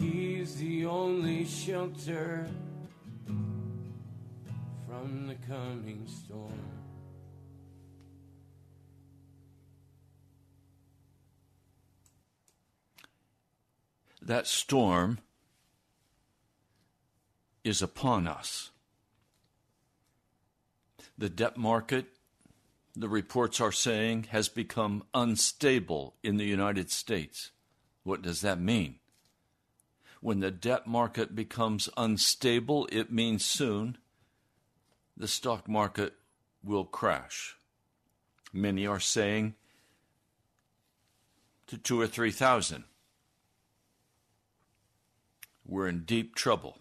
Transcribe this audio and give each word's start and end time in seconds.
He's 0.00 0.56
the 0.56 0.86
only 0.86 1.44
shelter 1.44 2.48
from 4.86 5.26
the 5.26 5.34
coming 5.46 6.06
storm. 6.06 6.58
That 14.22 14.46
storm 14.46 15.18
is 17.62 17.82
upon 17.82 18.26
us. 18.26 18.70
The 21.18 21.28
debt 21.28 21.58
market, 21.58 22.06
the 22.96 23.10
reports 23.10 23.60
are 23.60 23.70
saying, 23.70 24.28
has 24.30 24.48
become 24.48 25.02
unstable 25.12 26.14
in 26.22 26.38
the 26.38 26.46
United 26.46 26.90
States. 26.90 27.50
What 28.02 28.22
does 28.22 28.40
that 28.40 28.58
mean? 28.58 28.99
When 30.20 30.40
the 30.40 30.50
debt 30.50 30.86
market 30.86 31.34
becomes 31.34 31.88
unstable, 31.96 32.86
it 32.92 33.10
means 33.10 33.44
soon 33.44 33.96
the 35.16 35.28
stock 35.28 35.68
market 35.68 36.14
will 36.62 36.84
crash. 36.84 37.56
Many 38.52 38.86
are 38.86 39.00
saying 39.00 39.54
to 41.68 41.78
two 41.78 42.00
or 42.00 42.06
three 42.06 42.32
thousand. 42.32 42.84
We're 45.64 45.88
in 45.88 46.04
deep 46.04 46.34
trouble. 46.34 46.78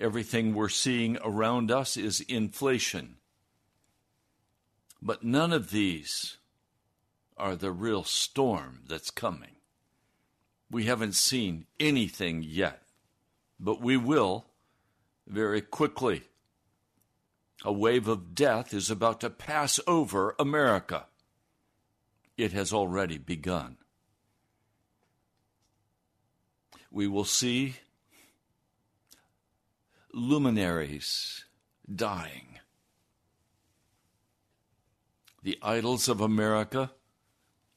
Everything 0.00 0.54
we're 0.54 0.68
seeing 0.68 1.18
around 1.24 1.70
us 1.70 1.96
is 1.96 2.20
inflation. 2.22 3.16
But 5.00 5.22
none 5.22 5.52
of 5.52 5.70
these 5.70 6.36
are 7.36 7.54
the 7.54 7.70
real 7.70 8.02
storm 8.02 8.80
that's 8.88 9.10
coming. 9.10 9.57
We 10.70 10.84
haven't 10.84 11.14
seen 11.14 11.66
anything 11.80 12.42
yet, 12.42 12.82
but 13.58 13.80
we 13.80 13.96
will 13.96 14.46
very 15.26 15.60
quickly. 15.60 16.22
A 17.64 17.72
wave 17.72 18.06
of 18.06 18.34
death 18.34 18.72
is 18.72 18.90
about 18.90 19.20
to 19.20 19.30
pass 19.30 19.80
over 19.86 20.34
America. 20.38 21.06
It 22.36 22.52
has 22.52 22.72
already 22.72 23.18
begun. 23.18 23.78
We 26.90 27.06
will 27.06 27.24
see 27.24 27.76
luminaries 30.12 31.44
dying. 31.92 32.58
The 35.42 35.58
idols 35.62 36.08
of 36.08 36.20
America 36.20 36.92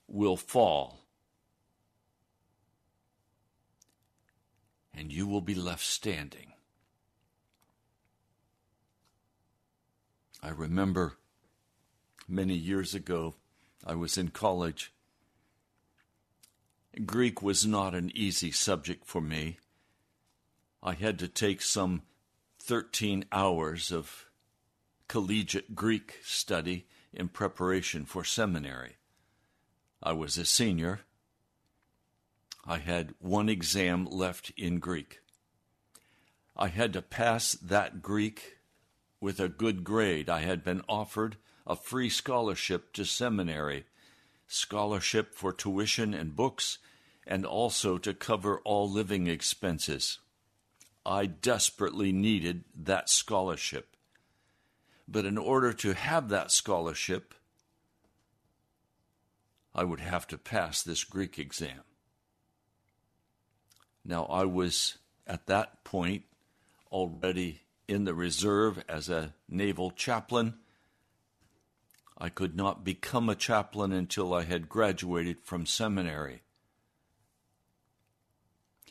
will 0.07 0.38
fall. 0.38 1.00
And 4.93 5.11
you 5.11 5.27
will 5.27 5.41
be 5.41 5.55
left 5.55 5.85
standing. 5.85 6.53
I 10.43 10.49
remember 10.49 11.17
many 12.27 12.55
years 12.55 12.95
ago, 12.95 13.35
I 13.85 13.95
was 13.95 14.17
in 14.17 14.29
college. 14.29 14.91
Greek 17.05 17.41
was 17.41 17.65
not 17.65 17.95
an 17.95 18.11
easy 18.15 18.51
subject 18.51 19.05
for 19.05 19.21
me. 19.21 19.59
I 20.83 20.93
had 20.93 21.19
to 21.19 21.27
take 21.27 21.61
some 21.61 22.01
13 22.59 23.25
hours 23.31 23.91
of 23.91 24.25
collegiate 25.07 25.75
Greek 25.75 26.19
study 26.23 26.88
in 27.13 27.27
preparation 27.27 28.05
for 28.05 28.23
seminary. 28.23 28.97
I 30.01 30.13
was 30.13 30.38
a 30.38 30.45
senior 30.45 31.01
I 32.65 32.77
had 32.77 33.15
one 33.19 33.49
exam 33.49 34.05
left 34.05 34.51
in 34.55 34.79
Greek. 34.79 35.19
I 36.55 36.67
had 36.67 36.93
to 36.93 37.01
pass 37.01 37.53
that 37.53 38.01
Greek 38.01 38.57
with 39.19 39.39
a 39.39 39.49
good 39.49 39.83
grade. 39.83 40.29
I 40.29 40.41
had 40.41 40.63
been 40.63 40.81
offered 40.87 41.37
a 41.65 41.75
free 41.75 42.09
scholarship 42.09 42.93
to 42.93 43.05
seminary, 43.05 43.85
scholarship 44.47 45.33
for 45.33 45.53
tuition 45.53 46.13
and 46.13 46.35
books, 46.35 46.77
and 47.25 47.45
also 47.45 47.97
to 47.97 48.13
cover 48.13 48.59
all 48.59 48.89
living 48.89 49.27
expenses. 49.27 50.19
I 51.05 51.25
desperately 51.25 52.11
needed 52.11 52.63
that 52.75 53.09
scholarship. 53.09 53.95
But 55.07 55.25
in 55.25 55.37
order 55.37 55.73
to 55.73 55.93
have 55.93 56.29
that 56.29 56.51
scholarship, 56.51 57.33
I 59.73 59.83
would 59.83 59.99
have 59.99 60.27
to 60.27 60.37
pass 60.37 60.83
this 60.83 61.03
Greek 61.03 61.39
exam. 61.39 61.81
Now, 64.03 64.25
I 64.25 64.45
was 64.45 64.98
at 65.27 65.48
that 65.48 65.83
point 65.83 66.24
already 66.92 67.62
in 67.88 68.06
the 68.06 68.13
reserve 68.13 68.83
as 68.88 69.09
a 69.09 69.33
naval 69.48 69.92
chaplain. 69.92 70.56
I 72.18 72.30
could 72.30 72.56
not 72.56 72.83
become 72.83 73.30
a 73.30 73.36
chaplain 73.36 73.92
until 73.92 74.33
I 74.33 74.44
had 74.44 74.69
graduated 74.69 75.42
from 75.42 75.65
seminary. 75.65 76.42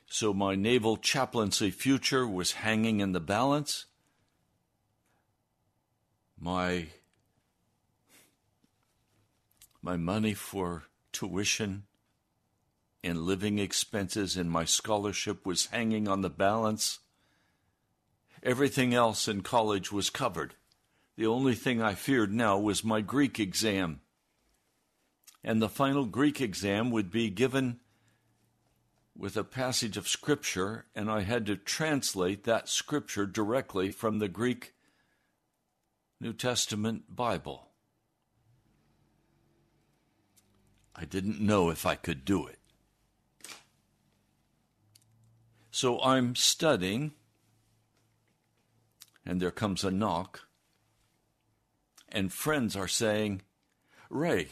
So 0.07 0.35
my 0.35 0.57
naval 0.57 0.97
chaplaincy 0.97 1.71
future 1.71 2.27
was 2.27 2.53
hanging 2.53 2.99
in 2.99 3.13
the 3.13 3.21
balance. 3.21 3.87
My 6.39 6.89
my 9.81 9.97
money 9.97 10.35
for 10.35 10.85
tuition 11.13 11.85
and 13.03 13.23
living 13.23 13.59
expenses 13.59 14.37
and 14.37 14.51
my 14.51 14.65
scholarship 14.65 15.47
was 15.47 15.67
hanging 15.67 16.07
on 16.07 16.21
the 16.21 16.31
balance. 16.31 16.99
Everything 18.43 18.95
else 18.95 19.29
in 19.29 19.43
college 19.43 19.91
was 19.91 20.11
covered. 20.11 20.55
The 21.17 21.27
only 21.27 21.55
thing 21.55 21.83
I 21.83 21.95
feared 21.95 22.33
now 22.33 22.59
was 22.59 22.85
my 22.85 23.01
Greek 23.01 23.39
exam. 23.39 24.01
And 25.43 25.61
the 25.61 25.69
final 25.69 26.05
Greek 26.05 26.41
exam 26.41 26.91
would 26.91 27.11
be 27.11 27.31
given 27.31 27.81
with 29.17 29.37
a 29.37 29.45
passage 29.45 29.97
of 29.97 30.09
Scripture, 30.09 30.87
and 30.95 31.11
I 31.11 31.21
had 31.21 31.45
to 31.47 31.57
translate 31.57 32.45
that 32.45 32.69
Scripture 32.69 33.27
directly 33.27 33.91
from 33.91 34.19
the 34.19 34.29
Greek 34.29 34.75
New 36.21 36.33
Testament 36.33 37.15
Bible. 37.15 37.69
I 40.95 41.05
didn't 41.05 41.41
know 41.41 41.71
if 41.71 41.85
I 41.85 41.97
could 41.97 42.25
do 42.25 42.47
it. 42.47 42.60
So 45.81 45.99
I'm 46.03 46.37
studying, 46.37 47.13
and 49.25 49.41
there 49.41 49.51
comes 49.51 49.83
a 49.83 49.91
knock, 49.91 50.41
and 52.11 52.31
friends 52.31 52.77
are 52.77 52.87
saying, 52.87 53.41
Ray, 54.11 54.49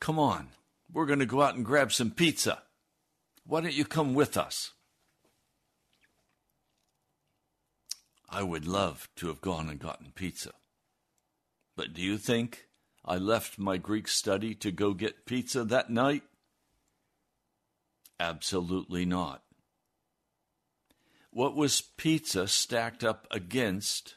come 0.00 0.18
on, 0.18 0.48
we're 0.92 1.06
going 1.06 1.20
to 1.20 1.26
go 1.26 1.42
out 1.42 1.54
and 1.54 1.64
grab 1.64 1.92
some 1.92 2.10
pizza. 2.10 2.64
Why 3.46 3.60
don't 3.60 3.72
you 3.72 3.84
come 3.84 4.14
with 4.14 4.36
us? 4.36 4.72
I 8.28 8.42
would 8.42 8.66
love 8.66 9.08
to 9.18 9.28
have 9.28 9.40
gone 9.40 9.68
and 9.68 9.78
gotten 9.78 10.10
pizza. 10.12 10.54
But 11.76 11.94
do 11.94 12.02
you 12.02 12.18
think 12.18 12.66
I 13.04 13.16
left 13.16 13.60
my 13.60 13.76
Greek 13.76 14.08
study 14.08 14.56
to 14.56 14.72
go 14.72 14.92
get 14.92 15.24
pizza 15.24 15.62
that 15.62 15.88
night? 15.88 16.24
Absolutely 18.18 19.04
not. 19.04 19.45
What 21.36 21.54
was 21.54 21.82
pizza 21.82 22.48
stacked 22.48 23.04
up 23.04 23.26
against 23.30 24.14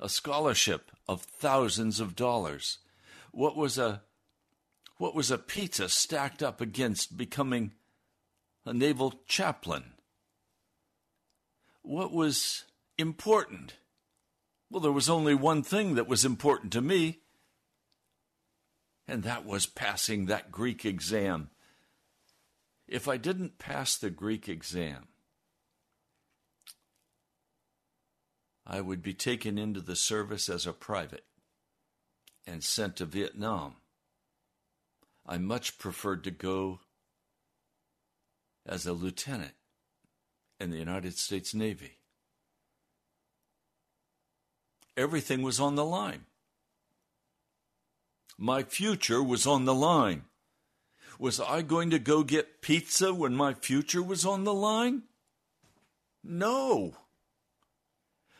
a 0.00 0.08
scholarship 0.08 0.90
of 1.06 1.22
thousands 1.22 2.00
of 2.00 2.16
dollars? 2.16 2.78
What 3.30 3.56
was 3.56 3.78
a 3.78 4.02
what 4.96 5.14
was 5.14 5.30
a 5.30 5.38
pizza 5.38 5.88
stacked 5.88 6.42
up 6.42 6.60
against 6.60 7.16
becoming 7.16 7.74
a 8.66 8.72
naval 8.74 9.20
chaplain? 9.28 9.92
What 11.82 12.10
was 12.10 12.64
important? 12.98 13.74
Well, 14.70 14.80
there 14.80 14.90
was 14.90 15.08
only 15.08 15.36
one 15.36 15.62
thing 15.62 15.94
that 15.94 16.08
was 16.08 16.24
important 16.24 16.72
to 16.72 16.80
me, 16.80 17.20
and 19.06 19.22
that 19.22 19.44
was 19.44 19.66
passing 19.66 20.26
that 20.26 20.50
Greek 20.50 20.84
exam. 20.84 21.50
If 22.88 23.06
I 23.06 23.18
didn't 23.18 23.58
pass 23.58 23.96
the 23.96 24.10
Greek 24.10 24.48
exam, 24.48 25.09
I 28.72 28.80
would 28.80 29.02
be 29.02 29.14
taken 29.14 29.58
into 29.58 29.80
the 29.80 29.96
service 29.96 30.48
as 30.48 30.64
a 30.64 30.72
private. 30.72 31.24
and 32.46 32.64
sent 32.64 32.96
to 32.96 33.04
Vietnam. 33.04 33.76
I 35.26 35.38
much 35.38 35.78
preferred 35.78 36.24
to 36.24 36.30
go 36.30 36.80
as 38.66 38.86
a 38.86 38.92
lieutenant 38.92 39.54
in 40.58 40.70
the 40.70 40.78
United 40.78 41.16
States 41.16 41.54
Navy. 41.54 41.98
Everything 44.96 45.42
was 45.42 45.60
on 45.60 45.74
the 45.74 45.84
line. 45.84 46.26
My 48.36 48.62
future 48.62 49.22
was 49.22 49.46
on 49.46 49.64
the 49.64 49.74
line. 49.74 50.24
Was 51.18 51.40
I 51.40 51.62
going 51.62 51.90
to 51.90 51.98
go 51.98 52.22
get 52.22 52.62
pizza 52.62 53.12
when 53.12 53.34
my 53.34 53.54
future 53.54 54.02
was 54.02 54.24
on 54.24 54.44
the 54.44 54.54
line? 54.54 55.02
No. 56.24 56.94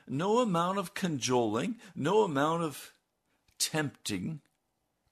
No 0.07 0.38
amount 0.38 0.78
of 0.78 0.95
cajoling, 0.95 1.76
no 1.95 2.25
amount 2.25 2.62
of 2.62 2.92
tempting 3.59 4.40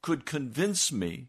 could 0.03 0.27
convince 0.27 0.91
me 0.91 1.29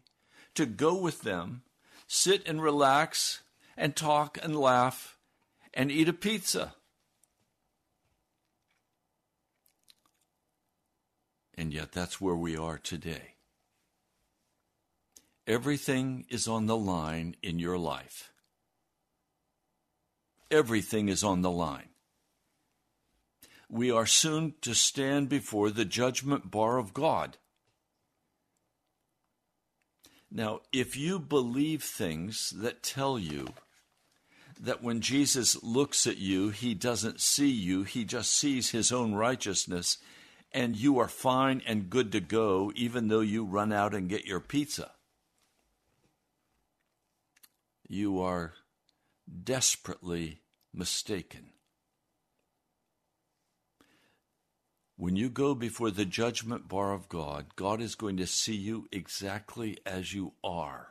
to 0.54 0.66
go 0.66 0.94
with 0.94 1.22
them, 1.22 1.62
sit 2.06 2.46
and 2.46 2.62
relax 2.62 3.42
and 3.76 3.94
talk 3.94 4.38
and 4.42 4.56
laugh 4.56 5.16
and 5.72 5.90
eat 5.90 6.08
a 6.08 6.12
pizza. 6.12 6.74
And 11.54 11.74
yet, 11.74 11.92
that's 11.92 12.20
where 12.20 12.34
we 12.34 12.56
are 12.56 12.78
today. 12.78 13.34
Everything 15.46 16.24
is 16.30 16.48
on 16.48 16.66
the 16.66 16.76
line 16.76 17.36
in 17.42 17.58
your 17.58 17.76
life. 17.76 18.32
Everything 20.50 21.08
is 21.08 21.22
on 21.22 21.42
the 21.42 21.50
line. 21.50 21.89
We 23.72 23.92
are 23.92 24.06
soon 24.06 24.54
to 24.62 24.74
stand 24.74 25.28
before 25.28 25.70
the 25.70 25.84
judgment 25.84 26.50
bar 26.50 26.78
of 26.78 26.92
God. 26.92 27.38
Now, 30.28 30.62
if 30.72 30.96
you 30.96 31.20
believe 31.20 31.84
things 31.84 32.50
that 32.56 32.82
tell 32.82 33.16
you 33.16 33.46
that 34.58 34.82
when 34.82 35.00
Jesus 35.00 35.62
looks 35.62 36.04
at 36.08 36.18
you, 36.18 36.50
he 36.50 36.74
doesn't 36.74 37.20
see 37.20 37.48
you, 37.48 37.84
he 37.84 38.04
just 38.04 38.32
sees 38.32 38.70
his 38.70 38.90
own 38.90 39.14
righteousness, 39.14 39.98
and 40.50 40.76
you 40.76 40.98
are 40.98 41.08
fine 41.08 41.62
and 41.64 41.88
good 41.88 42.10
to 42.10 42.20
go, 42.20 42.72
even 42.74 43.06
though 43.06 43.20
you 43.20 43.44
run 43.44 43.72
out 43.72 43.94
and 43.94 44.08
get 44.08 44.26
your 44.26 44.40
pizza, 44.40 44.90
you 47.88 48.20
are 48.20 48.54
desperately 49.44 50.40
mistaken. 50.74 51.52
When 55.00 55.16
you 55.16 55.30
go 55.30 55.54
before 55.54 55.90
the 55.90 56.04
judgment 56.04 56.68
bar 56.68 56.92
of 56.92 57.08
God, 57.08 57.56
God 57.56 57.80
is 57.80 57.94
going 57.94 58.18
to 58.18 58.26
see 58.26 58.54
you 58.54 58.86
exactly 58.92 59.78
as 59.86 60.12
you 60.12 60.34
are. 60.44 60.88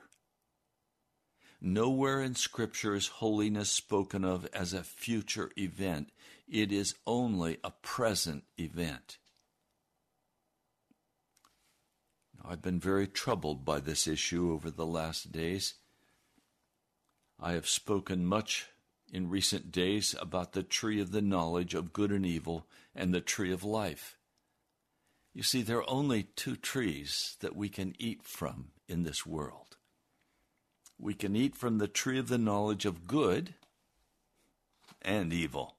Nowhere 1.61 2.19
in 2.19 2.33
Scripture 2.33 2.95
is 2.95 3.05
holiness 3.05 3.69
spoken 3.69 4.25
of 4.25 4.47
as 4.51 4.73
a 4.73 4.81
future 4.81 5.51
event. 5.55 6.09
It 6.47 6.71
is 6.71 6.95
only 7.05 7.59
a 7.63 7.69
present 7.69 8.45
event. 8.57 9.19
I've 12.43 12.63
been 12.63 12.79
very 12.79 13.05
troubled 13.05 13.63
by 13.63 13.79
this 13.79 14.07
issue 14.07 14.51
over 14.51 14.71
the 14.71 14.87
last 14.87 15.31
days. 15.31 15.75
I 17.39 17.51
have 17.51 17.69
spoken 17.69 18.25
much 18.25 18.69
in 19.11 19.29
recent 19.29 19.71
days 19.71 20.15
about 20.19 20.53
the 20.53 20.63
tree 20.63 20.99
of 21.01 21.11
the 21.11 21.21
knowledge 21.21 21.73
of 21.73 21.93
good 21.93 22.11
and 22.11 22.25
evil 22.25 22.67
and 22.95 23.13
the 23.13 23.21
tree 23.21 23.51
of 23.51 23.63
life. 23.63 24.17
You 25.33 25.43
see, 25.43 25.61
there 25.61 25.77
are 25.77 25.89
only 25.89 26.23
two 26.23 26.55
trees 26.55 27.37
that 27.39 27.55
we 27.55 27.69
can 27.69 27.95
eat 27.99 28.23
from 28.23 28.71
in 28.87 29.03
this 29.03 29.25
world. 29.25 29.77
We 30.97 31.13
can 31.13 31.35
eat 31.35 31.55
from 31.55 31.77
the 31.77 31.87
tree 31.87 32.19
of 32.19 32.27
the 32.27 32.37
knowledge 32.37 32.85
of 32.85 33.07
good 33.07 33.53
and 35.01 35.31
evil. 35.31 35.77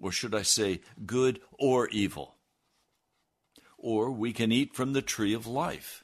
Or 0.00 0.10
should 0.10 0.34
I 0.34 0.42
say, 0.42 0.80
good 1.06 1.40
or 1.58 1.88
evil? 1.88 2.34
Or 3.78 4.10
we 4.10 4.32
can 4.32 4.50
eat 4.50 4.74
from 4.74 4.94
the 4.94 5.02
tree 5.02 5.32
of 5.32 5.46
life. 5.46 6.02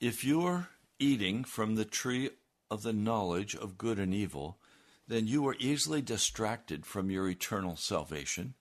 If 0.00 0.24
you're 0.24 0.70
eating 1.02 1.42
from 1.42 1.74
the 1.74 1.84
tree 1.84 2.30
of 2.70 2.82
the 2.82 2.92
knowledge 2.92 3.56
of 3.56 3.76
good 3.76 3.98
and 3.98 4.14
evil, 4.14 4.58
then 5.08 5.26
you 5.26 5.46
are 5.48 5.56
easily 5.58 6.00
distracted 6.00 6.86
from 6.86 7.10
your 7.10 7.28
eternal 7.28 7.76
salvation. 7.76 8.54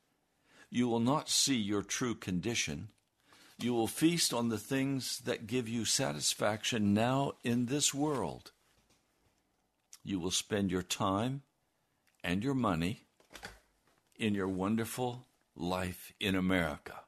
You 0.69 0.87
will 0.87 0.99
not 0.99 1.29
see 1.29 1.55
your 1.55 1.83
true 1.83 2.15
condition. 2.15 2.89
You 3.59 3.73
will 3.73 3.87
feast 3.87 4.33
on 4.33 4.49
the 4.49 4.57
things 4.57 5.19
that 5.19 5.45
give 5.45 5.69
you 5.69 5.85
satisfaction 5.85 6.93
now 6.93 7.33
in 7.43 7.67
this 7.67 7.93
world. 7.93 8.51
You 10.03 10.19
will 10.19 10.31
spend 10.31 10.71
your 10.71 10.81
time 10.81 11.43
and 12.23 12.43
your 12.43 12.55
money 12.55 13.03
in 14.17 14.33
your 14.33 14.47
wonderful 14.47 15.27
life 15.55 16.11
in 16.19 16.35
America. 16.35 17.01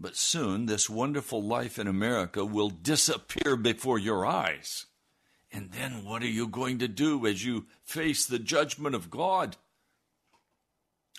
But 0.00 0.16
soon, 0.16 0.64
this 0.64 0.88
wonderful 0.88 1.42
life 1.42 1.78
in 1.78 1.86
America 1.86 2.42
will 2.42 2.70
disappear 2.70 3.54
before 3.54 3.98
your 3.98 4.24
eyes. 4.24 4.86
And 5.52 5.72
then 5.72 6.04
what 6.06 6.22
are 6.22 6.28
you 6.28 6.48
going 6.48 6.78
to 6.78 6.88
do 6.88 7.26
as 7.26 7.44
you 7.44 7.66
face 7.82 8.24
the 8.24 8.38
judgment 8.38 8.94
of 8.94 9.10
God? 9.10 9.58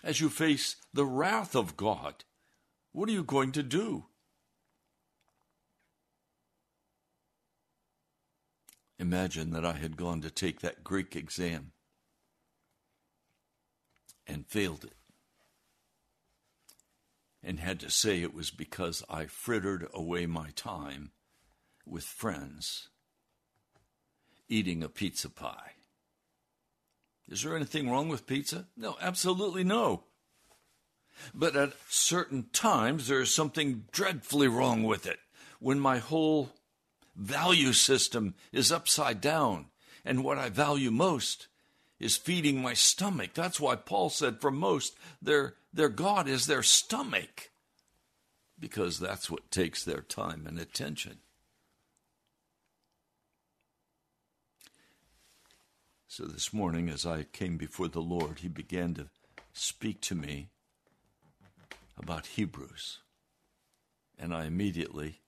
As 0.04 0.20
you 0.20 0.30
face 0.30 0.78
the 0.92 1.06
wrath 1.06 1.56
of 1.56 1.78
God? 1.78 2.24
What 2.92 3.08
are 3.08 3.12
you 3.12 3.24
going 3.24 3.52
to 3.52 3.62
do? 3.62 4.06
Imagine 8.98 9.52
that 9.52 9.66
I 9.66 9.74
had 9.74 9.96
gone 9.96 10.22
to 10.22 10.32
take 10.32 10.62
that 10.62 10.84
Greek 10.84 11.16
exam 11.16 11.72
and 14.26 14.48
failed 14.48 14.86
it 14.86 14.94
and 17.44 17.60
had 17.60 17.80
to 17.80 17.90
say 17.90 18.22
it 18.22 18.34
was 18.34 18.52
because 18.52 19.04
I 19.10 19.26
frittered 19.26 19.88
away 19.94 20.26
my 20.26 20.52
time 20.56 21.12
with 21.86 22.04
friends 22.04 22.90
eating 24.48 24.84
a 24.84 24.90
pizza 24.90 25.30
pie. 25.30 25.72
Is 27.30 27.44
there 27.44 27.56
anything 27.56 27.90
wrong 27.90 28.10
with 28.10 28.28
pizza? 28.28 28.68
No, 28.76 28.98
absolutely 29.02 29.64
no. 29.64 30.04
But 31.34 31.56
at 31.56 31.74
certain 31.88 32.48
times, 32.52 33.08
there 33.08 33.22
is 33.22 33.34
something 33.34 33.86
dreadfully 33.92 34.48
wrong 34.48 34.84
with 34.84 35.06
it 35.06 35.20
when 35.60 35.80
my 35.80 36.00
whole 36.00 36.50
value 37.16 37.74
system 37.74 38.34
is 38.52 38.72
upside 38.72 39.22
down, 39.22 39.68
and 40.04 40.24
what 40.24 40.38
I 40.38 40.50
value 40.50 40.92
most 40.92 41.48
is 42.02 42.18
feeding 42.18 42.62
my 42.62 42.74
stomach. 42.74 43.30
That's 43.36 43.60
why 43.60 43.76
Paul 43.76 44.10
said, 44.10 44.42
for 44.42 44.50
most, 44.50 44.98
their, 45.22 45.54
their 45.72 45.88
God 45.88 46.28
is 46.28 46.48
their 46.48 46.64
stomach, 46.64 47.52
because 48.60 49.00
that's 49.00 49.30
what 49.30 49.52
takes 49.52 49.86
their 49.86 50.02
time 50.02 50.46
and 50.48 50.60
attention. 50.60 51.20
So 56.08 56.26
this 56.26 56.52
morning, 56.52 56.90
as 56.90 57.06
I 57.06 57.24
came 57.24 57.56
before 57.56 57.88
the 57.88 58.02
Lord, 58.02 58.40
He 58.40 58.48
began 58.48 58.96
to 58.96 59.08
speak 59.54 60.02
to 60.02 60.16
me 60.16 60.50
about 61.98 62.26
Hebrews. 62.26 62.98
And 64.18 64.34
I 64.34 64.46
immediately 64.46 65.22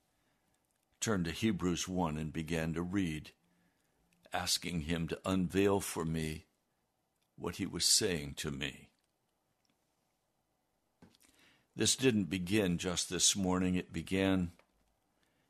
turned 1.00 1.24
to 1.26 1.30
Hebrews 1.30 1.86
1 1.86 2.18
and 2.18 2.32
began 2.32 2.74
to 2.74 2.82
read, 2.82 3.30
asking 4.32 4.82
Him 4.82 5.06
to 5.08 5.18
unveil 5.24 5.78
for 5.80 6.04
me 6.04 6.46
what 7.36 7.56
he 7.56 7.66
was 7.66 7.84
saying 7.84 8.34
to 8.36 8.50
me. 8.50 8.88
This 11.76 11.96
didn't 11.96 12.30
begin 12.30 12.78
just 12.78 13.10
this 13.10 13.34
morning, 13.34 13.74
it 13.74 13.92
began 13.92 14.52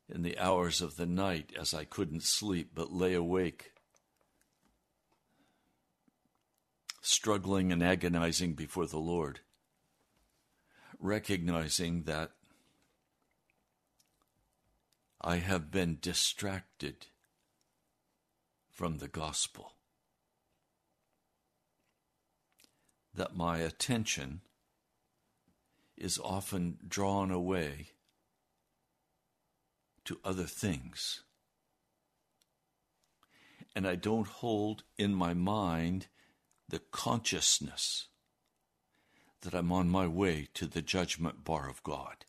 in 0.08 0.22
the 0.22 0.38
hours 0.38 0.80
of 0.80 0.96
the 0.96 1.06
night 1.06 1.52
as 1.58 1.74
I 1.74 1.84
couldn't 1.84 2.22
sleep 2.22 2.70
but 2.74 2.92
lay 2.92 3.14
awake, 3.14 3.72
struggling 7.02 7.72
and 7.72 7.82
agonizing 7.82 8.54
before 8.54 8.86
the 8.86 8.98
Lord, 8.98 9.40
recognizing 10.98 12.04
that 12.04 12.30
I 15.20 15.36
have 15.36 15.70
been 15.70 15.98
distracted 16.00 17.06
from 18.70 18.98
the 18.98 19.08
gospel. 19.08 19.73
That 23.14 23.36
my 23.36 23.58
attention 23.58 24.40
is 25.96 26.18
often 26.18 26.78
drawn 26.86 27.30
away 27.30 27.88
to 30.04 30.18
other 30.24 30.44
things. 30.44 31.22
And 33.76 33.86
I 33.86 33.94
don't 33.94 34.26
hold 34.26 34.84
in 34.98 35.14
my 35.14 35.34
mind 35.34 36.06
the 36.68 36.80
consciousness 36.90 38.08
that 39.42 39.54
I'm 39.54 39.70
on 39.72 39.88
my 39.88 40.06
way 40.06 40.48
to 40.54 40.66
the 40.66 40.82
judgment 40.82 41.44
bar 41.44 41.68
of 41.68 41.82
God. 41.82 42.24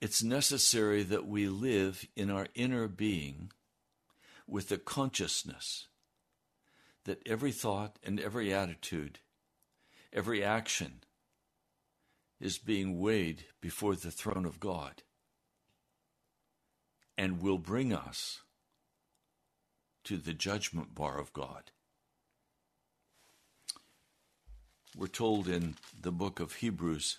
It's 0.00 0.22
necessary 0.22 1.04
that 1.04 1.26
we 1.26 1.48
live 1.48 2.06
in 2.16 2.28
our 2.28 2.48
inner 2.54 2.88
being 2.88 3.52
with 4.46 4.68
the 4.68 4.78
consciousness 4.78 5.88
that 7.04 7.22
every 7.26 7.52
thought 7.52 7.98
and 8.04 8.20
every 8.20 8.52
attitude, 8.52 9.18
every 10.12 10.42
action 10.42 11.02
is 12.40 12.58
being 12.58 12.98
weighed 12.98 13.44
before 13.60 13.94
the 13.94 14.10
throne 14.10 14.44
of 14.44 14.60
God 14.60 15.02
and 17.16 17.40
will 17.40 17.58
bring 17.58 17.92
us 17.92 18.40
to 20.04 20.16
the 20.16 20.32
judgment 20.32 20.94
bar 20.94 21.18
of 21.18 21.32
God. 21.32 21.70
We're 24.96 25.06
told 25.06 25.48
in 25.48 25.76
the 25.98 26.12
book 26.12 26.40
of 26.40 26.54
Hebrews 26.54 27.18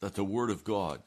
that 0.00 0.14
the 0.14 0.24
Word 0.24 0.50
of 0.50 0.64
God 0.64 1.02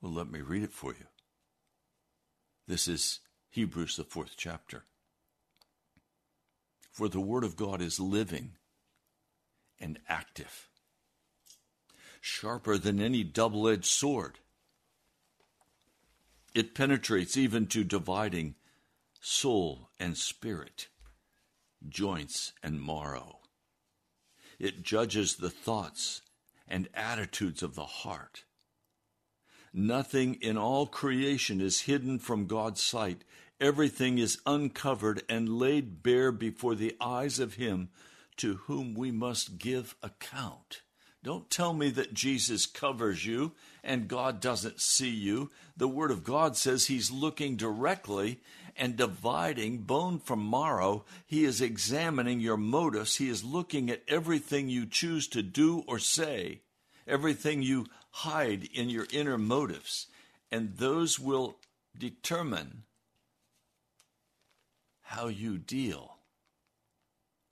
Well, 0.00 0.12
let 0.12 0.30
me 0.30 0.40
read 0.40 0.62
it 0.62 0.72
for 0.72 0.92
you. 0.92 1.06
This 2.66 2.86
is 2.86 3.20
Hebrews, 3.50 3.96
the 3.96 4.04
fourth 4.04 4.34
chapter. 4.36 4.84
For 6.92 7.08
the 7.08 7.20
Word 7.20 7.44
of 7.44 7.56
God 7.56 7.80
is 7.80 7.98
living 7.98 8.52
and 9.80 9.98
active, 10.08 10.68
sharper 12.20 12.78
than 12.78 13.00
any 13.00 13.24
double 13.24 13.68
edged 13.68 13.86
sword. 13.86 14.38
It 16.54 16.74
penetrates 16.74 17.36
even 17.36 17.66
to 17.68 17.84
dividing 17.84 18.56
soul 19.20 19.90
and 19.98 20.16
spirit, 20.16 20.88
joints 21.88 22.52
and 22.62 22.82
marrow. 22.82 23.38
It 24.58 24.82
judges 24.82 25.36
the 25.36 25.50
thoughts 25.50 26.22
and 26.66 26.88
attitudes 26.94 27.62
of 27.62 27.74
the 27.74 27.84
heart. 27.84 28.44
Nothing 29.72 30.34
in 30.40 30.56
all 30.56 30.86
creation 30.86 31.60
is 31.60 31.82
hidden 31.82 32.18
from 32.18 32.46
God's 32.46 32.82
sight. 32.82 33.24
Everything 33.60 34.18
is 34.18 34.38
uncovered 34.46 35.22
and 35.28 35.58
laid 35.58 36.02
bare 36.02 36.32
before 36.32 36.74
the 36.74 36.96
eyes 37.00 37.38
of 37.38 37.54
Him 37.54 37.90
to 38.36 38.54
whom 38.66 38.94
we 38.94 39.10
must 39.10 39.58
give 39.58 39.96
account. 40.02 40.82
Don't 41.24 41.50
tell 41.50 41.74
me 41.74 41.90
that 41.90 42.14
Jesus 42.14 42.64
covers 42.64 43.26
you 43.26 43.52
and 43.82 44.08
God 44.08 44.40
doesn't 44.40 44.80
see 44.80 45.10
you. 45.10 45.50
The 45.76 45.88
Word 45.88 46.10
of 46.10 46.22
God 46.22 46.56
says 46.56 46.86
He's 46.86 47.10
looking 47.10 47.56
directly 47.56 48.40
and 48.76 48.96
dividing 48.96 49.78
bone 49.78 50.20
from 50.20 50.48
marrow. 50.48 51.04
He 51.26 51.44
is 51.44 51.60
examining 51.60 52.38
your 52.38 52.56
motives. 52.56 53.16
He 53.16 53.28
is 53.28 53.42
looking 53.42 53.90
at 53.90 54.04
everything 54.06 54.68
you 54.68 54.86
choose 54.86 55.26
to 55.28 55.42
do 55.42 55.82
or 55.88 55.98
say, 55.98 56.60
everything 57.06 57.62
you 57.62 57.86
hide 58.10 58.68
in 58.72 58.88
your 58.88 59.06
inner 59.12 59.38
motives, 59.38 60.06
and 60.50 60.76
those 60.76 61.18
will 61.18 61.56
determine 61.96 62.84
how 65.02 65.28
you 65.28 65.58
deal 65.58 66.16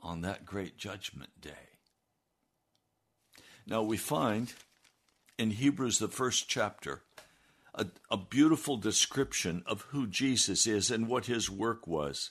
on 0.01 0.21
that 0.21 0.45
great 0.45 0.77
judgment 0.77 1.31
day. 1.41 1.71
Now 3.67 3.83
we 3.83 3.97
find 3.97 4.53
in 5.39 5.51
Hebrews, 5.51 5.99
the 5.99 6.09
first 6.09 6.49
chapter, 6.49 7.03
a, 7.75 7.87
a, 8.11 8.17
beautiful 8.17 8.79
description 8.79 9.63
of 9.67 9.83
who 9.91 10.07
Jesus 10.07 10.67
is 10.67 10.91
and 10.91 11.09
what 11.09 11.27
his 11.27 11.51
work 11.51 11.87
was. 11.87 12.31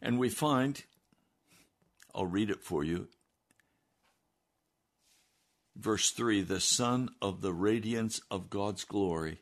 And 0.00 0.18
we 0.18 0.28
find, 0.28 0.84
I'll 2.14 2.26
read 2.26 2.50
it 2.50 2.62
for 2.62 2.84
you. 2.84 3.08
Verse 5.76 6.10
3 6.10 6.42
the 6.42 6.60
Son 6.60 7.08
of 7.20 7.40
the 7.40 7.52
radiance 7.52 8.20
of 8.30 8.50
God's 8.50 8.84
glory, 8.84 9.40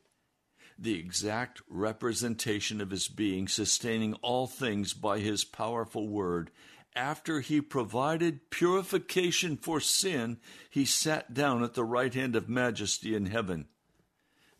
the 0.78 0.98
exact 0.98 1.60
representation 1.68 2.80
of 2.80 2.90
his 2.90 3.08
being, 3.08 3.48
sustaining 3.48 4.14
all 4.14 4.46
things 4.46 4.94
by 4.94 5.18
his 5.18 5.44
powerful 5.44 6.08
word. 6.08 6.50
After 6.96 7.40
he 7.40 7.60
provided 7.60 8.50
purification 8.50 9.56
for 9.56 9.80
sin, 9.80 10.38
he 10.70 10.84
sat 10.84 11.32
down 11.34 11.62
at 11.62 11.74
the 11.74 11.84
right 11.84 12.12
hand 12.12 12.34
of 12.34 12.48
majesty 12.48 13.14
in 13.14 13.26
heaven. 13.26 13.66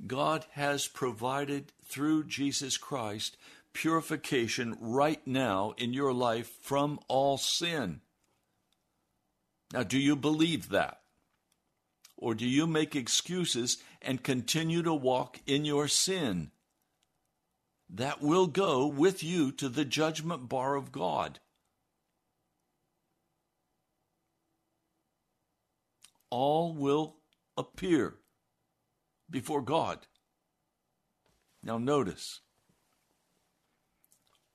God 0.07 0.47
has 0.53 0.87
provided 0.87 1.73
through 1.85 2.25
Jesus 2.25 2.79
Christ 2.79 3.37
purification 3.73 4.77
right 4.81 5.25
now 5.27 5.75
in 5.77 5.93
your 5.93 6.13
life 6.13 6.51
from 6.63 6.99
all 7.09 7.37
sin. 7.37 8.01
Now, 9.73 9.83
do 9.83 9.99
you 9.99 10.17
believe 10.17 10.71
that? 10.71 11.00
Or 12.21 12.35
do 12.35 12.47
you 12.47 12.67
make 12.67 12.95
excuses 12.95 13.79
and 14.03 14.23
continue 14.23 14.83
to 14.83 14.93
walk 14.93 15.41
in 15.47 15.65
your 15.65 15.89
sin? 15.89 16.51
That 17.89 18.21
will 18.21 18.47
go 18.47 18.87
with 18.87 19.25
you 19.25 19.51
to 19.53 19.71
the 19.71 19.87
judgment 19.87 20.49
bar 20.49 20.77
of 20.77 20.93
God. 20.93 21.41
All 26.29 26.75
will 26.75 27.17
appear 27.57 28.17
before 29.29 29.63
God. 29.63 30.07
Now, 31.63 31.79
notice, 31.79 32.41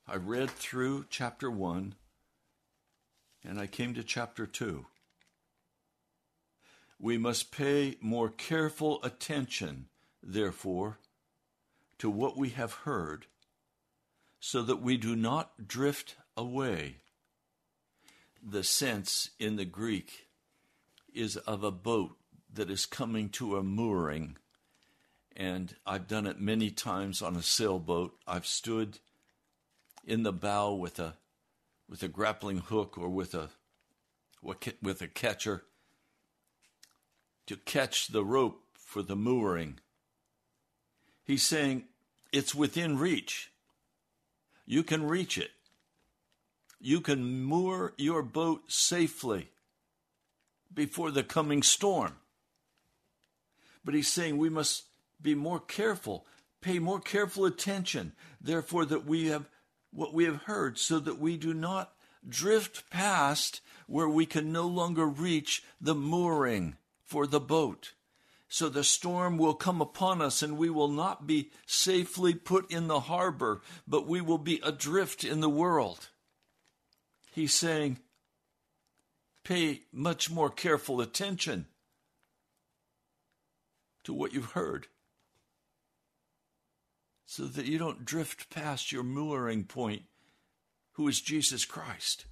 I 0.08 0.16
read 0.18 0.52
through 0.52 1.08
chapter 1.10 1.50
1 1.50 1.96
and 3.44 3.60
I 3.60 3.66
came 3.66 3.96
to 3.96 4.04
chapter 4.04 4.46
2 4.46 4.86
we 7.00 7.18
must 7.18 7.52
pay 7.52 7.98
more 8.02 8.30
careful 8.30 9.00
attention, 9.04 9.88
therefore, 10.24 11.00
to 11.98 12.10
what 12.10 12.38
we 12.38 12.50
have 12.50 12.74
heard, 12.74 13.26
so 14.40 14.62
that 14.62 14.82
we 14.82 14.98
do 14.98 15.16
not 15.16 15.68
drift 15.68 16.16
away. 16.38 16.98
The 18.42 18.64
sense 18.64 19.32
in 19.40 19.56
the 19.56 19.66
Greek 19.66 20.28
is 21.14 21.38
of 21.38 21.64
a 21.64 21.72
boat 21.72 22.18
that 22.54 22.70
is 22.70 22.86
coming 22.86 23.30
to 23.30 23.58
a 23.58 23.64
mooring. 23.64 24.38
And 25.36 25.76
I've 25.86 26.08
done 26.08 26.28
it 26.28 26.40
many 26.40 26.70
times 26.70 27.22
on 27.22 27.36
a 27.36 27.42
sailboat. 27.42 28.18
I've 28.28 28.46
stood 28.46 29.00
in 30.06 30.24
the 30.24 30.32
bow 30.32 30.74
with 30.74 31.00
a 31.00 31.16
with 31.90 32.02
a 32.04 32.08
grappling 32.08 32.60
hook 32.60 32.98
or 32.98 33.10
with 33.10 33.34
a 33.34 33.50
with 34.82 35.02
a 35.02 35.08
catcher 35.08 35.64
to 37.48 37.58
catch 37.58 38.08
the 38.08 38.24
rope 38.24 38.62
for 38.74 39.02
the 39.02 39.16
mooring. 39.16 39.80
He's 41.24 41.44
saying 41.44 41.86
it's 42.32 42.56
within 42.56 42.98
reach. 42.98 43.52
You 44.66 44.84
can 44.84 45.08
reach 45.08 45.38
it. 45.38 45.52
You 46.80 47.02
can 47.02 47.44
moor 47.44 47.94
your 47.98 48.22
boat 48.22 48.72
safely 48.72 49.50
before 50.74 51.12
the 51.12 51.24
coming 51.24 51.64
storm. 51.64 52.14
But 53.84 53.94
he's 53.94 54.12
saying 54.12 54.38
we 54.38 54.50
must 54.50 54.84
be 55.22 55.36
more 55.36 55.60
careful, 55.60 56.26
pay 56.62 56.80
more 56.80 57.00
careful 57.00 57.46
attention, 57.46 58.14
therefore, 58.42 58.86
that 58.86 59.06
we 59.06 59.28
have 59.28 59.50
what 59.92 60.14
we 60.14 60.26
have 60.26 60.44
heard, 60.44 60.78
so 60.78 61.00
that 61.00 61.20
we 61.20 61.38
do 61.38 61.54
not 61.54 61.94
drift 62.28 62.90
past 62.90 63.62
where 63.88 64.10
we 64.10 64.26
can 64.26 64.52
no 64.52 64.68
longer 64.68 65.06
reach 65.06 65.64
the 65.80 65.96
mooring 65.96 66.76
for 67.06 67.26
the 67.26 67.40
boat. 67.40 67.94
So 68.48 68.70
the 68.70 68.84
storm 68.84 69.38
will 69.38 69.54
come 69.54 69.82
upon 69.82 70.22
us, 70.22 70.42
and 70.42 70.58
we 70.58 70.70
will 70.70 70.90
not 70.90 71.26
be 71.26 71.52
safely 71.66 72.34
put 72.34 72.72
in 72.72 72.88
the 72.88 73.02
harbor, 73.02 73.62
but 73.88 74.08
we 74.08 74.22
will 74.22 74.38
be 74.38 74.62
adrift 74.64 75.24
in 75.24 75.40
the 75.40 75.50
world. 75.50 76.10
He's 77.32 77.54
saying, 77.54 78.00
pay 79.44 79.82
much 79.92 80.32
more 80.32 80.50
careful 80.50 81.02
attention 81.02 81.68
to 84.04 84.14
what 84.14 84.34
you've 84.34 84.52
heard 84.52 84.88
so 87.26 87.46
that 87.46 87.66
you 87.66 87.78
don't 87.78 88.06
drift 88.06 88.50
past 88.50 88.92
your 88.92 89.04
mooring 89.04 89.64
point, 89.64 90.04
who 90.94 91.08
is 91.08 91.20
Jesus 91.20 91.66
Christ. 91.66 92.26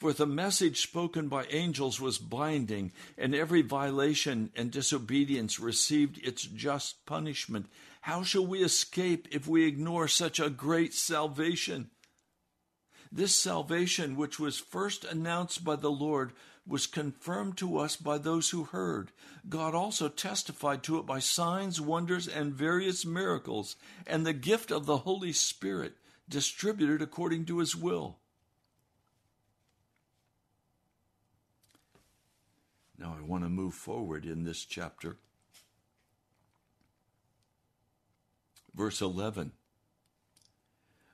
For 0.00 0.14
the 0.14 0.26
message 0.26 0.80
spoken 0.80 1.28
by 1.28 1.44
angels 1.50 2.00
was 2.00 2.16
binding, 2.16 2.92
and 3.18 3.34
every 3.34 3.60
violation 3.60 4.50
and 4.56 4.70
disobedience 4.70 5.60
received 5.60 6.16
its 6.26 6.42
just 6.42 7.04
punishment. 7.04 7.66
How 8.00 8.22
shall 8.22 8.46
we 8.46 8.62
escape 8.62 9.28
if 9.30 9.46
we 9.46 9.66
ignore 9.66 10.08
such 10.08 10.40
a 10.40 10.48
great 10.48 10.94
salvation? 10.94 11.90
This 13.12 13.36
salvation, 13.36 14.16
which 14.16 14.40
was 14.40 14.58
first 14.58 15.04
announced 15.04 15.64
by 15.64 15.76
the 15.76 15.90
Lord, 15.90 16.32
was 16.66 16.86
confirmed 16.86 17.58
to 17.58 17.76
us 17.76 17.96
by 17.96 18.16
those 18.16 18.48
who 18.48 18.64
heard. 18.64 19.12
God 19.50 19.74
also 19.74 20.08
testified 20.08 20.82
to 20.84 20.98
it 20.98 21.04
by 21.04 21.18
signs, 21.18 21.78
wonders, 21.78 22.26
and 22.26 22.54
various 22.54 23.04
miracles, 23.04 23.76
and 24.06 24.24
the 24.24 24.32
gift 24.32 24.70
of 24.70 24.86
the 24.86 24.98
Holy 24.98 25.34
Spirit 25.34 25.98
distributed 26.26 27.02
according 27.02 27.44
to 27.46 27.58
his 27.58 27.76
will. 27.76 28.19
Now 33.00 33.16
I 33.18 33.22
want 33.22 33.44
to 33.44 33.48
move 33.48 33.72
forward 33.72 34.26
in 34.26 34.44
this 34.44 34.62
chapter. 34.66 35.16
Verse 38.74 39.00
11 39.00 39.52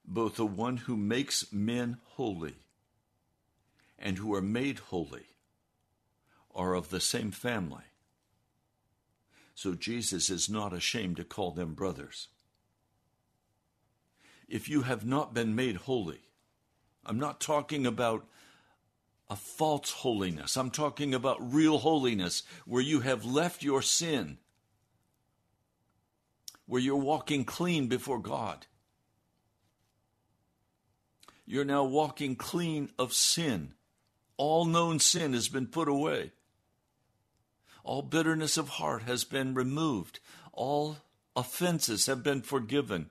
Both 0.05 0.35
the 0.35 0.47
one 0.47 0.79
who 0.79 0.97
makes 0.97 1.53
men 1.53 1.99
holy 2.03 2.57
and 3.99 4.19
who 4.19 4.35
are 4.35 4.43
made 4.43 4.81
holy 4.81 5.27
are 6.53 6.75
of 6.75 6.91
the 6.91 7.01
same 7.01 7.31
family. 7.31 7.85
So 9.55 9.75
Jesus 9.75 10.29
is 10.29 10.51
not 10.51 10.73
ashamed 10.73 11.17
to 11.19 11.25
call 11.25 11.53
them 11.53 11.75
brothers. 11.75 12.29
If 14.49 14.69
you 14.69 14.83
have 14.83 15.07
not 15.07 15.33
been 15.33 15.55
made 15.55 15.77
holy, 15.77 16.21
I'm 17.05 17.19
not 17.19 17.41
talking 17.41 17.87
about 17.87 18.27
a 19.29 19.37
false 19.37 19.91
holiness. 19.91 20.57
I'm 20.57 20.71
talking 20.71 21.15
about 21.15 21.53
real 21.53 21.79
holiness 21.79 22.43
where 22.65 22.83
you 22.83 23.01
have 23.01 23.25
left 23.25 23.63
your 23.63 23.83
sin, 23.83 24.39
where 26.67 26.81
you're 26.81 26.97
walking 26.97 27.45
clean 27.45 27.89
before 27.89 28.21
God. 28.21 28.67
You're 31.45 31.65
now 31.65 31.85
walking 31.85 32.37
clean 32.37 32.91
of 32.99 33.13
sin. 33.13 33.75
All 34.37 34.65
known 34.65 34.99
sin 34.99 35.33
has 35.33 35.49
been 35.49 35.67
put 35.67 35.89
away. 35.89 36.33
All 37.85 38.03
bitterness 38.03 38.57
of 38.57 38.69
heart 38.69 39.03
has 39.03 39.25
been 39.25 39.55
removed. 39.55 40.19
All 40.53 40.99
offenses 41.37 42.07
have 42.07 42.23
been 42.23 42.43
forgiven. 42.43 43.11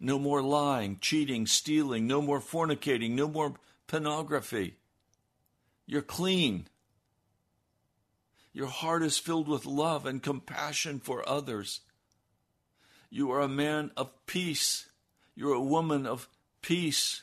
No 0.00 0.18
more 0.18 0.42
lying, 0.42 0.98
cheating, 1.00 1.46
stealing, 1.46 2.06
no 2.06 2.20
more 2.20 2.40
fornicating, 2.40 3.12
no 3.12 3.28
more 3.28 3.54
pornography. 3.86 4.74
You're 5.86 6.02
clean. 6.02 6.68
Your 8.52 8.68
heart 8.68 9.02
is 9.02 9.18
filled 9.18 9.48
with 9.48 9.66
love 9.66 10.06
and 10.06 10.22
compassion 10.22 11.00
for 11.00 11.28
others. 11.28 11.80
You 13.10 13.30
are 13.32 13.40
a 13.40 13.48
man 13.48 13.90
of 13.96 14.10
peace. 14.26 14.88
You're 15.34 15.54
a 15.54 15.60
woman 15.60 16.06
of 16.06 16.28
peace. 16.62 17.22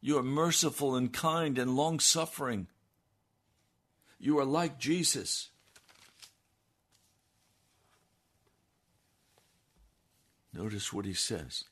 You 0.00 0.18
are 0.18 0.22
merciful 0.22 0.94
and 0.94 1.12
kind 1.12 1.58
and 1.58 1.76
long 1.76 2.00
suffering. 2.00 2.68
You 4.18 4.38
are 4.38 4.44
like 4.44 4.78
Jesus. 4.78 5.50
Notice 10.54 10.92
what 10.92 11.04
he 11.04 11.12
says. 11.12 11.64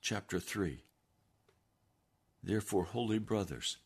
Chapter 0.00 0.40
3. 0.40 0.82
Therefore, 2.42 2.84
holy 2.84 3.18
brothers, 3.18 3.78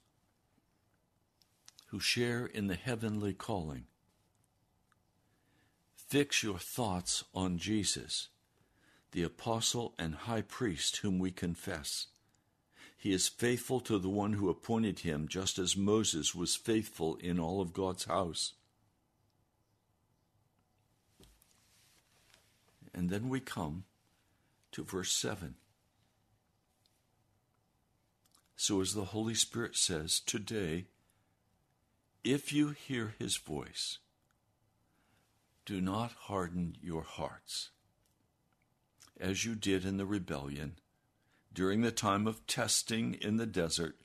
who 1.86 2.00
share 2.00 2.46
in 2.46 2.68
the 2.68 2.74
heavenly 2.74 3.32
calling, 3.32 3.86
fix 5.94 6.42
your 6.42 6.58
thoughts 6.58 7.24
on 7.34 7.58
Jesus, 7.58 8.28
the 9.12 9.22
apostle 9.22 9.94
and 9.98 10.14
high 10.14 10.42
priest 10.42 10.98
whom 10.98 11.18
we 11.18 11.30
confess 11.30 12.06
he 13.02 13.12
is 13.12 13.26
faithful 13.26 13.80
to 13.80 13.98
the 13.98 14.08
one 14.08 14.34
who 14.34 14.48
appointed 14.48 15.00
him, 15.00 15.26
just 15.26 15.58
as 15.58 15.76
Moses 15.76 16.36
was 16.36 16.54
faithful 16.54 17.16
in 17.16 17.40
all 17.40 17.60
of 17.60 17.72
God's 17.72 18.04
house. 18.04 18.52
And 22.94 23.10
then 23.10 23.28
we 23.28 23.40
come 23.40 23.82
to 24.70 24.84
verse 24.84 25.10
7. 25.10 25.56
So, 28.64 28.80
as 28.80 28.94
the 28.94 29.06
Holy 29.06 29.34
Spirit 29.34 29.74
says, 29.74 30.20
today, 30.20 30.84
if 32.22 32.52
you 32.52 32.68
hear 32.68 33.16
his 33.18 33.36
voice, 33.36 33.98
do 35.66 35.80
not 35.80 36.12
harden 36.12 36.76
your 36.80 37.02
hearts, 37.02 37.70
as 39.18 39.44
you 39.44 39.56
did 39.56 39.84
in 39.84 39.96
the 39.96 40.06
rebellion 40.06 40.76
during 41.52 41.80
the 41.80 41.90
time 41.90 42.28
of 42.28 42.46
testing 42.46 43.14
in 43.14 43.36
the 43.36 43.46
desert, 43.46 43.96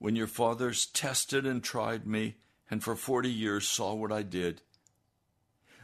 when 0.00 0.16
your 0.16 0.26
fathers 0.26 0.86
tested 0.86 1.46
and 1.46 1.62
tried 1.62 2.08
me, 2.08 2.38
and 2.68 2.82
for 2.82 2.96
forty 2.96 3.30
years 3.30 3.68
saw 3.68 3.94
what 3.94 4.10
I 4.10 4.22
did. 4.22 4.62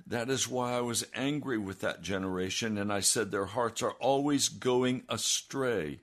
That 0.04 0.28
is 0.28 0.48
why 0.48 0.72
I 0.72 0.80
was 0.80 1.06
angry 1.14 1.56
with 1.56 1.78
that 1.82 2.02
generation, 2.02 2.76
and 2.76 2.92
I 2.92 2.98
said, 2.98 3.30
Their 3.30 3.46
hearts 3.46 3.80
are 3.80 3.94
always 4.00 4.48
going 4.48 5.04
astray, 5.08 6.00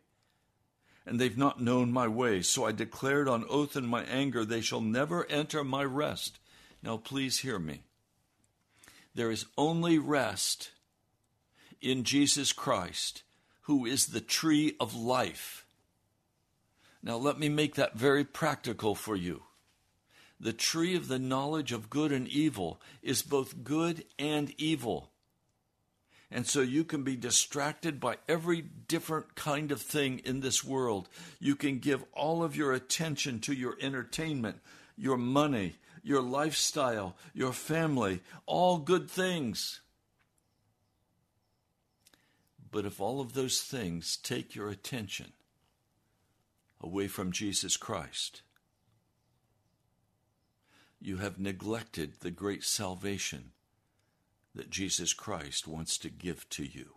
and 1.08 1.20
they've 1.20 1.38
not 1.38 1.62
known 1.62 1.92
my 1.92 2.08
ways. 2.08 2.50
So 2.50 2.66
I 2.66 2.74
declared 2.74 3.30
on 3.30 3.46
oath 3.50 3.78
in 3.78 3.88
my 3.88 4.04
anger, 4.04 4.44
They 4.44 4.62
shall 4.62 4.82
never 4.82 5.26
enter 5.32 5.64
my 5.64 5.84
rest. 5.84 6.38
Now, 6.84 6.98
please 6.98 7.40
hear 7.40 7.58
me. 7.58 7.84
There 9.16 9.32
is 9.32 9.46
only 9.58 9.98
rest 9.98 10.72
in 11.82 12.04
Jesus 12.04 12.52
Christ 12.52 13.24
who 13.62 13.86
is 13.86 14.08
the 14.08 14.22
tree 14.22 14.76
of 14.80 14.96
life. 14.96 15.66
Now, 17.02 17.16
let 17.16 17.40
me 17.40 17.48
make 17.48 17.76
that 17.76 17.96
very 17.96 18.26
practical 18.26 18.94
for 18.94 19.16
you. 19.16 19.44
The 20.40 20.54
tree 20.54 20.96
of 20.96 21.08
the 21.08 21.20
knowledge 21.20 21.72
of 21.72 21.90
good 21.90 22.12
and 22.12 22.28
evil 22.28 22.82
is 23.02 23.22
both 23.22 23.64
good 23.64 24.04
and 24.20 24.54
evil. 24.58 25.12
And 26.30 26.46
so 26.46 26.62
you 26.62 26.84
can 26.84 27.04
be 27.04 27.16
distracted 27.16 28.00
by 28.00 28.18
every 28.28 28.62
different 28.62 29.36
kind 29.36 29.72
of 29.72 29.82
thing 29.82 30.20
in 30.20 30.42
this 30.42 30.64
world. 30.64 31.08
You 31.40 31.56
can 31.56 31.80
give 31.80 32.04
all 32.14 32.44
of 32.44 32.56
your 32.56 32.74
attention 32.74 33.40
to 33.42 33.54
your 33.54 33.78
entertainment, 33.80 34.58
your 34.98 35.18
money, 35.18 35.76
your 36.04 36.22
lifestyle, 36.22 37.16
your 37.34 37.54
family, 37.54 38.22
all 38.46 38.78
good 38.78 39.10
things. 39.10 39.80
But 42.72 42.86
if 42.86 43.00
all 43.00 43.22
of 43.22 43.34
those 43.34 43.62
things 43.62 44.18
take 44.18 44.54
your 44.54 44.70
attention 44.70 45.32
away 46.82 47.08
from 47.08 47.32
Jesus 47.32 47.78
Christ, 47.78 48.42
you 51.00 51.18
have 51.18 51.40
neglected 51.40 52.20
the 52.20 52.32
great 52.32 52.64
salvation 52.64 53.52
that 54.58 54.72
Jesus 54.72 55.14
Christ 55.14 55.68
wants 55.68 56.00
to 56.00 56.10
give 56.10 56.50
to 56.50 56.64
you. 56.64 56.96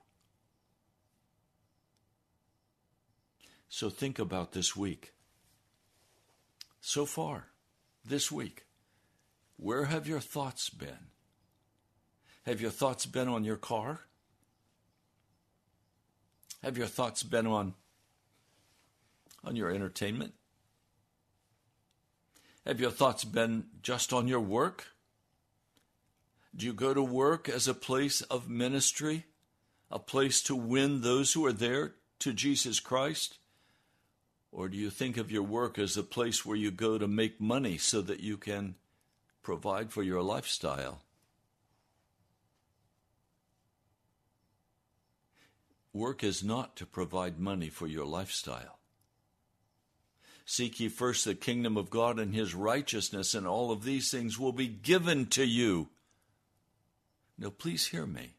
So 3.68 3.90
think 3.90 4.18
about 4.18 4.52
this 4.52 4.74
week. 4.74 5.12
So 6.80 7.04
far, 7.04 7.48
this 8.04 8.32
week, 8.32 8.64
where 9.56 9.84
have 9.84 10.08
your 10.08 10.20
thoughts 10.20 10.70
been? 10.70 11.10
Have 12.46 12.62
your 12.62 12.70
thoughts 12.70 13.04
been 13.04 13.28
on 13.28 13.44
your 13.44 13.58
car? 13.58 14.00
Have 16.62 16.78
your 16.78 16.86
thoughts 16.86 17.22
been 17.22 17.46
on 17.46 17.74
on 19.44 19.54
your 19.54 19.70
entertainment? 19.70 20.32
Have 22.66 22.80
your 22.80 22.90
thoughts 22.90 23.24
been 23.24 23.66
just 23.82 24.14
on 24.14 24.28
your 24.28 24.40
work? 24.40 24.86
Do 26.54 26.66
you 26.66 26.72
go 26.72 26.92
to 26.92 27.02
work 27.02 27.48
as 27.48 27.68
a 27.68 27.74
place 27.74 28.22
of 28.22 28.48
ministry, 28.48 29.26
a 29.90 29.98
place 29.98 30.42
to 30.42 30.56
win 30.56 31.00
those 31.00 31.32
who 31.32 31.46
are 31.46 31.52
there 31.52 31.94
to 32.20 32.32
Jesus 32.32 32.80
Christ? 32.80 33.38
Or 34.52 34.68
do 34.68 34.76
you 34.76 34.90
think 34.90 35.16
of 35.16 35.30
your 35.30 35.44
work 35.44 35.78
as 35.78 35.96
a 35.96 36.02
place 36.02 36.44
where 36.44 36.56
you 36.56 36.70
go 36.70 36.98
to 36.98 37.06
make 37.06 37.40
money 37.40 37.78
so 37.78 38.02
that 38.02 38.20
you 38.20 38.36
can 38.36 38.74
provide 39.42 39.92
for 39.92 40.02
your 40.02 40.22
lifestyle? 40.22 41.02
Work 45.92 46.22
is 46.22 46.42
not 46.44 46.76
to 46.76 46.86
provide 46.86 47.38
money 47.38 47.68
for 47.68 47.86
your 47.86 48.06
lifestyle. 48.06 48.78
Seek 50.44 50.80
ye 50.80 50.88
first 50.88 51.24
the 51.24 51.34
kingdom 51.34 51.76
of 51.76 51.90
God 51.90 52.18
and 52.18 52.34
his 52.34 52.54
righteousness, 52.54 53.34
and 53.34 53.46
all 53.46 53.70
of 53.70 53.84
these 53.84 54.10
things 54.10 54.38
will 54.38 54.52
be 54.52 54.66
given 54.66 55.26
to 55.26 55.44
you. 55.44 55.88
Now, 57.40 57.48
please 57.48 57.86
hear 57.86 58.04
me. 58.04 58.34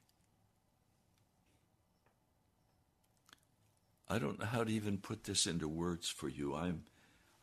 I 4.08 4.20
don't 4.20 4.40
know 4.40 4.46
how 4.46 4.64
to 4.64 4.72
even 4.72 5.00
put 5.00 5.24
this 5.24 5.48
into 5.48 5.68
words 5.68 6.08
for 6.08 6.30
you. 6.30 6.54
I'm, 6.54 6.84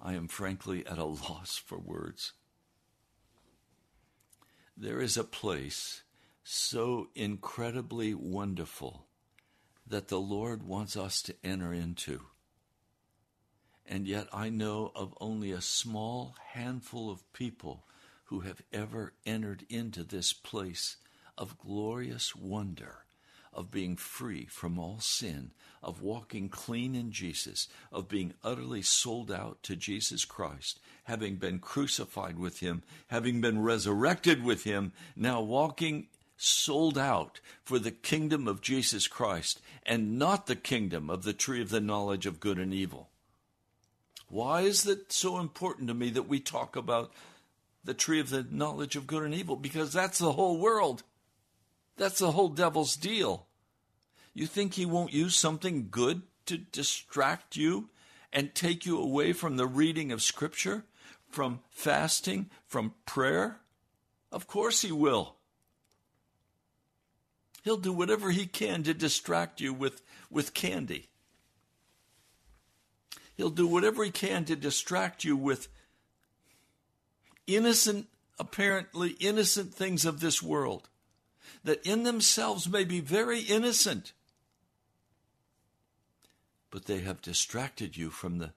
I 0.00 0.14
am 0.14 0.28
frankly 0.28 0.86
at 0.86 0.98
a 0.98 1.04
loss 1.04 1.56
for 1.56 1.76
words. 1.76 2.32
There 4.76 5.00
is 5.00 5.16
a 5.16 5.24
place 5.24 6.02
so 6.44 7.08
incredibly 7.16 8.14
wonderful 8.14 9.06
that 9.84 10.06
the 10.06 10.20
Lord 10.20 10.62
wants 10.62 10.96
us 10.96 11.20
to 11.22 11.34
enter 11.42 11.72
into. 11.72 12.20
And 13.84 14.06
yet 14.06 14.28
I 14.32 14.48
know 14.48 14.92
of 14.94 15.12
only 15.20 15.50
a 15.50 15.60
small 15.60 16.36
handful 16.52 17.10
of 17.10 17.32
people 17.32 17.84
who 18.26 18.40
have 18.40 18.62
ever 18.72 19.14
entered 19.26 19.64
into 19.68 20.04
this 20.04 20.32
place 20.32 20.98
of 21.38 21.56
glorious 21.56 22.36
wonder, 22.36 22.96
of 23.52 23.70
being 23.70 23.96
free 23.96 24.46
from 24.46 24.78
all 24.78 24.98
sin, 25.00 25.52
of 25.82 26.02
walking 26.02 26.48
clean 26.48 26.94
in 26.94 27.12
Jesus, 27.12 27.68
of 27.90 28.08
being 28.08 28.34
utterly 28.44 28.82
sold 28.82 29.30
out 29.30 29.62
to 29.62 29.76
Jesus 29.76 30.24
Christ, 30.24 30.80
having 31.04 31.36
been 31.36 31.60
crucified 31.60 32.38
with 32.38 32.58
Him, 32.60 32.82
having 33.06 33.40
been 33.40 33.62
resurrected 33.62 34.44
with 34.44 34.64
Him, 34.64 34.92
now 35.16 35.40
walking 35.40 36.08
sold 36.36 36.98
out 36.98 37.40
for 37.64 37.78
the 37.78 37.90
kingdom 37.90 38.46
of 38.46 38.60
Jesus 38.60 39.08
Christ 39.08 39.60
and 39.84 40.18
not 40.18 40.46
the 40.46 40.56
kingdom 40.56 41.10
of 41.10 41.24
the 41.24 41.32
tree 41.32 41.60
of 41.60 41.70
the 41.70 41.80
knowledge 41.80 42.26
of 42.26 42.40
good 42.40 42.58
and 42.58 42.72
evil. 42.72 43.08
Why 44.28 44.62
is 44.62 44.86
it 44.86 45.12
so 45.12 45.38
important 45.38 45.88
to 45.88 45.94
me 45.94 46.10
that 46.10 46.28
we 46.28 46.38
talk 46.38 46.76
about 46.76 47.12
the 47.82 47.94
tree 47.94 48.20
of 48.20 48.30
the 48.30 48.46
knowledge 48.50 48.94
of 48.94 49.06
good 49.06 49.22
and 49.22 49.34
evil? 49.34 49.56
Because 49.56 49.92
that's 49.92 50.18
the 50.18 50.32
whole 50.32 50.58
world. 50.58 51.02
That's 51.98 52.20
the 52.20 52.32
whole 52.32 52.48
devil's 52.48 52.96
deal. 52.96 53.46
You 54.32 54.46
think 54.46 54.74
he 54.74 54.86
won't 54.86 55.12
use 55.12 55.34
something 55.34 55.88
good 55.90 56.22
to 56.46 56.56
distract 56.56 57.56
you 57.56 57.90
and 58.32 58.54
take 58.54 58.86
you 58.86 58.98
away 58.98 59.32
from 59.32 59.56
the 59.56 59.66
reading 59.66 60.12
of 60.12 60.22
Scripture, 60.22 60.84
from 61.28 61.60
fasting, 61.70 62.50
from 62.66 62.94
prayer? 63.04 63.58
Of 64.30 64.46
course 64.46 64.82
he 64.82 64.92
will. 64.92 65.34
He'll 67.64 67.76
do 67.76 67.92
whatever 67.92 68.30
he 68.30 68.46
can 68.46 68.84
to 68.84 68.94
distract 68.94 69.60
you 69.60 69.74
with, 69.74 70.00
with 70.30 70.54
candy. 70.54 71.08
He'll 73.36 73.50
do 73.50 73.66
whatever 73.66 74.04
he 74.04 74.10
can 74.12 74.44
to 74.44 74.54
distract 74.56 75.24
you 75.24 75.36
with 75.36 75.68
innocent, 77.48 78.06
apparently 78.38 79.10
innocent 79.18 79.74
things 79.74 80.04
of 80.04 80.20
this 80.20 80.40
world 80.40 80.88
that 81.68 81.86
in 81.86 82.02
themselves 82.02 82.66
may 82.66 82.82
be 82.82 82.98
very 82.98 83.40
innocent, 83.40 84.14
but 86.70 86.86
they 86.86 87.00
have 87.00 87.20
distracted 87.20 87.94
you 87.94 88.08
from 88.08 88.38
the 88.38 88.52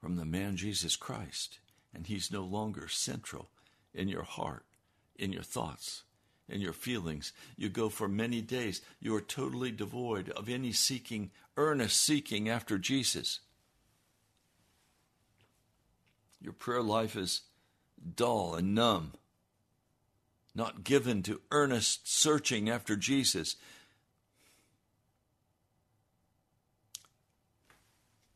from 0.00 0.16
the 0.16 0.24
man 0.24 0.56
Jesus 0.56 0.96
Christ, 0.96 1.60
and 1.94 2.08
he's 2.08 2.32
no 2.32 2.42
longer 2.42 2.88
central 2.88 3.48
in 3.94 4.08
your 4.08 4.24
heart, 4.24 4.64
in 5.14 5.32
your 5.32 5.44
thoughts, 5.44 6.02
in 6.48 6.60
your 6.60 6.72
feelings. 6.72 7.32
You 7.56 7.68
go 7.68 7.90
for 7.90 8.08
many 8.08 8.40
days, 8.40 8.80
you 8.98 9.14
are 9.14 9.20
totally 9.20 9.70
devoid 9.70 10.30
of 10.30 10.48
any 10.48 10.72
seeking, 10.72 11.30
earnest 11.56 12.02
seeking 12.02 12.48
after 12.48 12.76
Jesus. 12.76 13.38
Your 16.40 16.54
prayer 16.54 16.82
life 16.82 17.14
is 17.14 17.42
dull 18.16 18.56
and 18.56 18.74
numb, 18.74 19.12
not 20.56 20.84
given 20.84 21.22
to 21.22 21.42
earnest 21.50 22.10
searching 22.10 22.70
after 22.70 22.96
Jesus. 22.96 23.56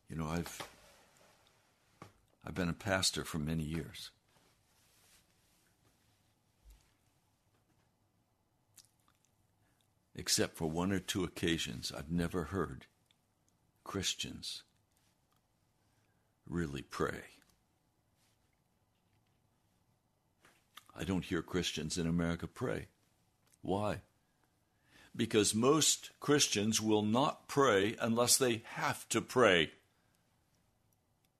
You 0.08 0.16
know, 0.16 0.26
I've 0.26 0.60
I've 2.46 2.54
been 2.54 2.68
a 2.68 2.74
pastor 2.74 3.24
for 3.24 3.38
many 3.38 3.62
years. 3.62 4.10
Except 10.14 10.56
for 10.56 10.68
one 10.68 10.92
or 10.92 10.98
two 10.98 11.24
occasions, 11.24 11.90
I've 11.96 12.10
never 12.10 12.44
heard 12.44 12.84
Christians 13.82 14.62
really 16.46 16.82
pray. 16.82 17.39
I 21.00 21.04
don't 21.04 21.24
hear 21.24 21.40
Christians 21.40 21.96
in 21.96 22.06
America 22.06 22.46
pray. 22.46 22.88
Why? 23.62 24.02
Because 25.16 25.54
most 25.54 26.10
Christians 26.20 26.78
will 26.78 27.00
not 27.00 27.48
pray 27.48 27.96
unless 27.98 28.36
they 28.36 28.60
have 28.74 29.08
to 29.08 29.22
pray. 29.22 29.70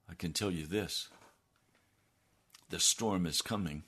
I 0.08 0.14
can 0.14 0.32
tell 0.32 0.50
you 0.50 0.66
this 0.66 1.08
the 2.70 2.80
storm 2.80 3.26
is 3.26 3.42
coming, 3.42 3.82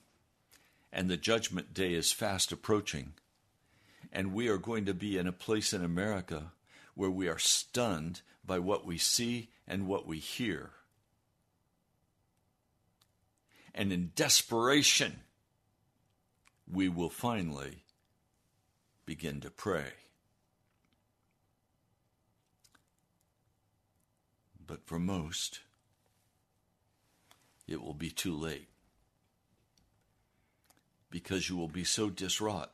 and 0.93 1.09
the 1.09 1.17
judgment 1.17 1.73
day 1.73 1.95
is 1.95 2.13
fast 2.13 2.53
approaching. 2.53 3.15
And 4.13 4.35
we 4.35 4.49
are 4.49 4.59
going 4.59 4.85
to 4.85 4.95
be 4.95 5.17
in 5.17 5.27
a 5.27 5.33
place 5.33 5.73
in 5.73 5.83
America 5.83 6.53
where 6.95 7.11
we 7.11 7.29
are 7.29 7.39
stunned 7.39 8.21
by 8.45 8.59
what 8.59 8.85
we 8.85 8.99
see 8.99 9.49
and 9.67 9.87
what 9.87 10.07
we 10.07 10.19
hear. 10.19 10.73
And 13.75 13.91
in 13.91 14.13
desperation, 14.15 15.21
we 16.71 16.89
will 16.89 17.11
finally 17.11 17.85
begin 19.05 19.41
to 19.41 19.51
pray. 19.51 19.93
But 24.67 24.87
for 24.87 24.99
most, 24.99 25.61
it 27.67 27.83
will 27.83 27.95
be 27.95 28.11
too 28.11 28.35
late 28.35 28.69
because 31.11 31.49
you 31.49 31.57
will 31.57 31.69
be 31.69 31.85
so 31.85 32.09
diswrought 32.09 32.71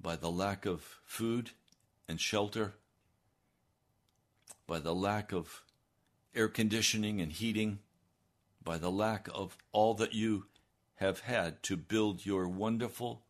by 0.00 0.16
the 0.16 0.30
lack 0.30 0.66
of 0.66 0.98
food 1.04 1.50
and 2.08 2.20
shelter, 2.20 2.74
by 4.66 4.78
the 4.80 4.94
lack 4.94 5.32
of 5.32 5.62
air 6.34 6.48
conditioning 6.48 7.20
and 7.20 7.32
heating, 7.32 7.78
by 8.62 8.78
the 8.78 8.90
lack 8.90 9.28
of 9.32 9.56
all 9.72 9.94
that 9.94 10.12
you 10.12 10.46
have 10.96 11.20
had 11.20 11.62
to 11.64 11.76
build 11.76 12.24
your 12.24 12.48
wonderful 12.48 13.24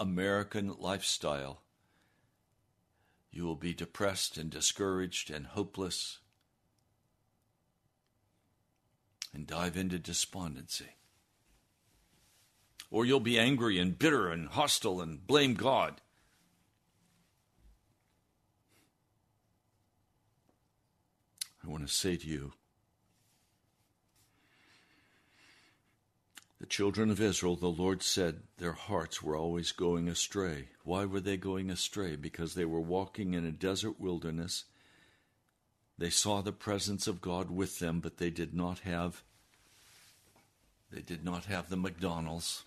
American 0.00 0.74
lifestyle. 0.78 1.62
You 3.30 3.44
will 3.44 3.56
be 3.56 3.74
depressed 3.74 4.36
and 4.36 4.50
discouraged 4.50 5.30
and 5.30 5.46
hopeless 5.46 6.18
and 9.32 9.46
dive 9.46 9.76
into 9.76 9.98
despondency. 9.98 10.96
Or 12.90 13.04
you'll 13.04 13.20
be 13.20 13.38
angry 13.38 13.78
and 13.78 13.98
bitter 13.98 14.28
and 14.30 14.48
hostile 14.48 15.00
and 15.00 15.24
blame 15.26 15.54
God. 15.54 16.00
I 21.62 21.68
want 21.68 21.86
to 21.86 21.92
say 21.92 22.16
to 22.16 22.26
you 22.26 22.54
the 26.60 26.66
children 26.66 27.10
of 27.10 27.20
Israel, 27.20 27.54
the 27.54 27.68
Lord 27.68 28.02
said 28.02 28.40
their 28.58 28.72
hearts 28.72 29.22
were 29.22 29.36
always 29.36 29.70
going 29.70 30.08
astray. 30.08 30.68
Why 30.82 31.04
were 31.04 31.20
they 31.20 31.36
going 31.36 31.70
astray? 31.70 32.16
Because 32.16 32.54
they 32.54 32.64
were 32.64 32.80
walking 32.80 33.34
in 33.34 33.46
a 33.46 33.52
desert 33.52 34.00
wilderness. 34.00 34.64
They 35.98 36.10
saw 36.10 36.40
the 36.40 36.52
presence 36.52 37.06
of 37.06 37.20
God 37.20 37.50
with 37.50 37.78
them, 37.78 38.00
but 38.00 38.18
they 38.18 38.30
did 38.30 38.54
not 38.54 38.80
have 38.80 39.22
they 40.90 41.02
did 41.02 41.22
not 41.22 41.44
have 41.44 41.68
the 41.68 41.76
McDonald's. 41.76 42.64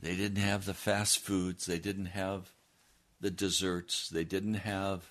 They 0.00 0.16
didn't 0.16 0.42
have 0.42 0.64
the 0.64 0.72
fast 0.72 1.18
foods. 1.18 1.66
They 1.66 1.78
didn't 1.78 2.06
have 2.06 2.52
the 3.20 3.30
desserts. 3.30 4.08
They 4.08 4.24
didn't 4.24 4.54
have 4.54 5.10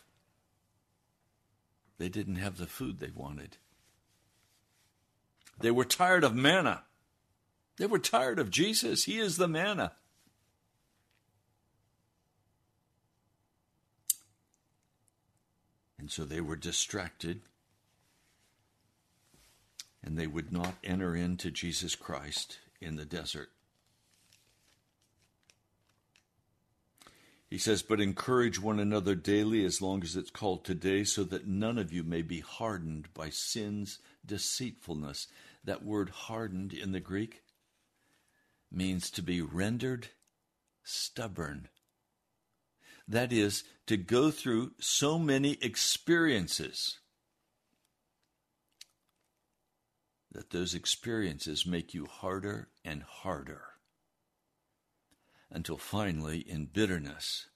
they 1.99 2.09
didn't 2.09 2.37
have 2.37 2.57
the 2.57 2.65
food 2.65 2.99
they 2.99 3.11
wanted. 3.13 3.57
They 5.59 5.71
were 5.71 5.85
tired 5.85 6.23
of 6.23 6.35
manna. 6.35 6.83
They 7.77 7.85
were 7.85 7.99
tired 7.99 8.39
of 8.39 8.49
Jesus. 8.49 9.05
He 9.05 9.19
is 9.19 9.37
the 9.37 9.47
manna. 9.47 9.93
And 15.97 16.09
so 16.09 16.23
they 16.23 16.41
were 16.41 16.55
distracted 16.55 17.41
and 20.01 20.17
they 20.17 20.27
would 20.27 20.51
not 20.51 20.75
enter 20.83 21.13
into 21.13 21.51
Jesus 21.51 21.93
Christ 21.95 22.59
in 22.79 22.95
the 22.95 23.05
desert. 23.05 23.49
He 27.49 27.57
says, 27.57 27.81
But 27.81 27.99
encourage 27.99 28.61
one 28.61 28.79
another 28.79 29.15
daily 29.15 29.65
as 29.65 29.81
long 29.81 30.03
as 30.03 30.15
it's 30.15 30.29
called 30.29 30.63
today, 30.63 31.03
so 31.03 31.23
that 31.25 31.47
none 31.47 31.79
of 31.79 31.91
you 31.91 32.03
may 32.03 32.21
be 32.21 32.41
hardened 32.41 33.11
by 33.13 33.29
sin's 33.31 33.99
deceitfulness. 34.23 35.27
That 35.63 35.83
word 35.83 36.09
hardened 36.09 36.73
in 36.73 36.91
the 36.91 36.99
Greek 36.99 37.41
means 38.71 39.09
to 39.11 39.23
be 39.23 39.41
rendered 39.41 40.09
stubborn. 40.83 41.69
That 43.07 43.33
is, 43.33 43.63
to 43.87 43.97
go 43.97 44.29
through 44.29 44.73
so 44.79 45.17
many 45.17 45.57
experiences 45.61 46.99
that 50.31 50.51
those 50.51 50.75
experiences 50.75 51.65
make 51.65 51.95
you 51.95 52.05
harder 52.05 52.69
and 52.85 53.01
harder 53.01 53.78
until 55.51 55.77
finally, 55.77 56.39
in 56.39 56.65
bitterness, 56.65 57.47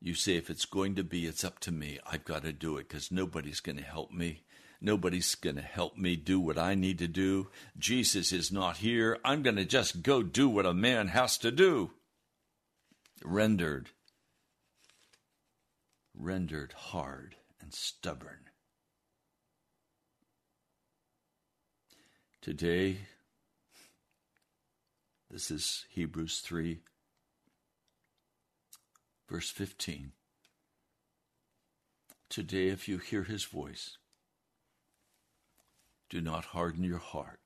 You 0.00 0.14
say, 0.14 0.36
if 0.36 0.50
it's 0.50 0.66
going 0.66 0.94
to 0.96 1.04
be, 1.04 1.26
it's 1.26 1.44
up 1.44 1.58
to 1.60 1.72
me. 1.72 1.98
I've 2.06 2.24
got 2.24 2.42
to 2.42 2.52
do 2.52 2.76
it 2.76 2.88
because 2.88 3.10
nobody's 3.10 3.60
going 3.60 3.78
to 3.78 3.82
help 3.82 4.12
me. 4.12 4.44
Nobody's 4.80 5.34
going 5.34 5.56
to 5.56 5.62
help 5.62 5.96
me 5.96 6.16
do 6.16 6.38
what 6.38 6.58
I 6.58 6.74
need 6.74 6.98
to 6.98 7.08
do. 7.08 7.48
Jesus 7.78 8.30
is 8.30 8.52
not 8.52 8.76
here. 8.78 9.18
I'm 9.24 9.42
going 9.42 9.56
to 9.56 9.64
just 9.64 10.02
go 10.02 10.22
do 10.22 10.48
what 10.48 10.66
a 10.66 10.74
man 10.74 11.08
has 11.08 11.38
to 11.38 11.50
do. 11.50 11.92
Rendered, 13.24 13.88
rendered 16.14 16.74
hard 16.74 17.36
and 17.60 17.72
stubborn. 17.72 18.50
Today, 22.42 22.98
this 25.30 25.50
is 25.50 25.84
Hebrews 25.90 26.40
3, 26.40 26.80
verse 29.28 29.50
15. 29.50 30.12
Today, 32.28 32.68
if 32.68 32.88
you 32.88 32.98
hear 32.98 33.24
his 33.24 33.44
voice, 33.44 33.98
do 36.08 36.20
not 36.20 36.46
harden 36.46 36.84
your 36.84 36.98
heart 36.98 37.40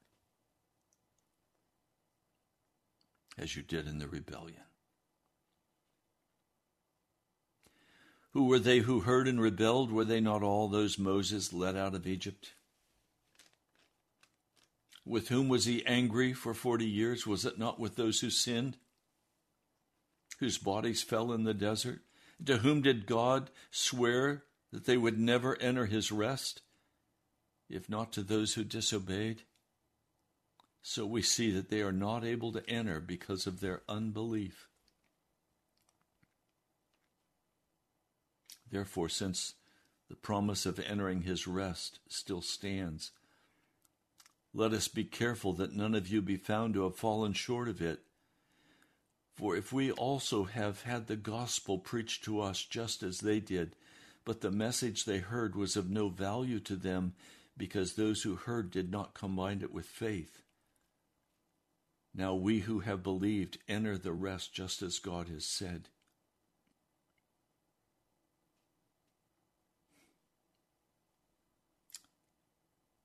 as 3.39 3.57
you 3.57 3.63
did 3.63 3.87
in 3.87 3.99
the 3.99 4.09
rebellion. 4.09 4.63
Who 8.33 8.47
were 8.47 8.59
they 8.59 8.79
who 8.79 9.01
heard 9.01 9.27
and 9.27 9.41
rebelled? 9.41 9.91
Were 9.91 10.05
they 10.05 10.21
not 10.21 10.43
all 10.43 10.69
those 10.69 10.99
Moses 10.99 11.53
led 11.53 11.77
out 11.77 11.95
of 11.95 12.07
Egypt? 12.07 12.53
With 15.11 15.27
whom 15.27 15.49
was 15.49 15.65
he 15.65 15.85
angry 15.87 16.33
for 16.33 16.55
forty 16.55 16.87
years? 16.87 17.27
Was 17.27 17.45
it 17.45 17.59
not 17.59 17.81
with 17.81 17.97
those 17.97 18.21
who 18.21 18.31
sinned, 18.31 18.77
whose 20.39 20.57
bodies 20.57 21.03
fell 21.03 21.33
in 21.33 21.43
the 21.43 21.53
desert? 21.53 22.03
To 22.47 22.59
whom 22.59 22.81
did 22.81 23.07
God 23.07 23.51
swear 23.73 24.45
that 24.71 24.85
they 24.85 24.97
would 24.97 25.19
never 25.19 25.61
enter 25.61 25.87
his 25.87 26.13
rest, 26.13 26.63
if 27.69 27.89
not 27.89 28.13
to 28.13 28.23
those 28.23 28.55
who 28.55 28.63
disobeyed? 28.63 29.43
So 30.81 31.05
we 31.05 31.23
see 31.23 31.51
that 31.51 31.71
they 31.71 31.83
are 31.83 31.91
not 31.91 32.25
able 32.25 32.53
to 32.53 32.71
enter 32.71 33.01
because 33.01 33.49
of 33.49 33.59
their 33.59 33.83
unbelief. 33.89 34.69
Therefore, 38.71 39.09
since 39.09 39.55
the 40.09 40.15
promise 40.15 40.67
of 40.67 40.79
entering 40.79 41.23
his 41.23 41.49
rest 41.49 41.99
still 42.09 42.43
stands, 42.43 43.11
let 44.53 44.73
us 44.73 44.89
be 44.89 45.05
careful 45.05 45.53
that 45.55 45.75
none 45.75 45.95
of 45.95 46.09
you 46.09 46.21
be 46.21 46.37
found 46.37 46.75
to 46.75 46.83
have 46.83 46.97
fallen 46.97 47.33
short 47.33 47.69
of 47.69 47.81
it. 47.81 48.01
For 49.37 49.57
if 49.57 49.73
we 49.73 49.91
also 49.93 50.45
have 50.45 50.83
had 50.83 51.07
the 51.07 51.17
gospel 51.17 51.79
preached 51.79 52.25
to 52.25 52.41
us 52.41 52.65
just 52.65 53.03
as 53.03 53.21
they 53.21 53.41
did, 53.41 53.77
but 54.25 54.41
the 54.41 54.51
message 54.51 55.05
they 55.05 55.19
heard 55.19 55.55
was 55.55 55.77
of 55.77 55.89
no 55.89 56.09
value 56.09 56.61
to 56.61 56.77
them, 56.77 57.15
because 57.57 57.95
those 57.95 58.23
who 58.23 58.35
heard 58.35 58.71
did 58.71 58.91
not 58.91 59.15
combine 59.15 59.63
it 59.63 59.73
with 59.73 59.87
faith. 59.87 60.43
Now 62.15 62.35
we 62.35 62.61
who 62.61 62.81
have 62.81 63.03
believed 63.03 63.59
enter 63.69 63.97
the 63.97 64.13
rest 64.13 64.53
just 64.53 64.83
as 64.83 64.99
God 64.99 65.29
has 65.29 65.45
said. 65.45 65.89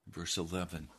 Verse 0.08 0.38
11. 0.38 0.90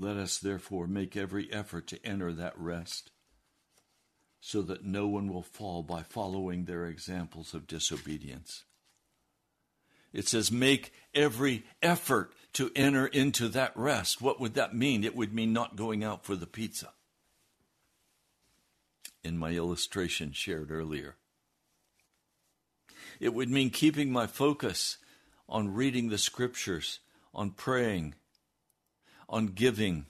Let 0.00 0.16
us 0.16 0.38
therefore 0.38 0.86
make 0.86 1.14
every 1.14 1.52
effort 1.52 1.86
to 1.88 2.02
enter 2.02 2.32
that 2.32 2.58
rest, 2.58 3.10
so 4.40 4.62
that 4.62 4.82
no 4.82 5.06
one 5.06 5.30
will 5.30 5.42
fall 5.42 5.82
by 5.82 6.02
following 6.02 6.64
their 6.64 6.86
examples 6.86 7.52
of 7.52 7.66
disobedience. 7.66 8.64
It 10.14 10.26
says, 10.26 10.50
make 10.50 10.94
every 11.14 11.64
effort 11.82 12.32
to 12.54 12.70
enter 12.74 13.06
into 13.08 13.48
that 13.48 13.76
rest. 13.76 14.22
What 14.22 14.40
would 14.40 14.54
that 14.54 14.74
mean? 14.74 15.04
It 15.04 15.14
would 15.14 15.34
mean 15.34 15.52
not 15.52 15.76
going 15.76 16.02
out 16.02 16.24
for 16.24 16.34
the 16.34 16.46
pizza. 16.46 16.94
In 19.22 19.36
my 19.36 19.50
illustration 19.50 20.32
shared 20.32 20.70
earlier, 20.70 21.16
it 23.20 23.34
would 23.34 23.50
mean 23.50 23.68
keeping 23.68 24.10
my 24.10 24.26
focus 24.26 24.96
on 25.46 25.74
reading 25.74 26.08
the 26.08 26.16
scriptures, 26.16 27.00
on 27.34 27.50
praying, 27.50 28.14
on 29.30 29.46
giving. 29.46 30.06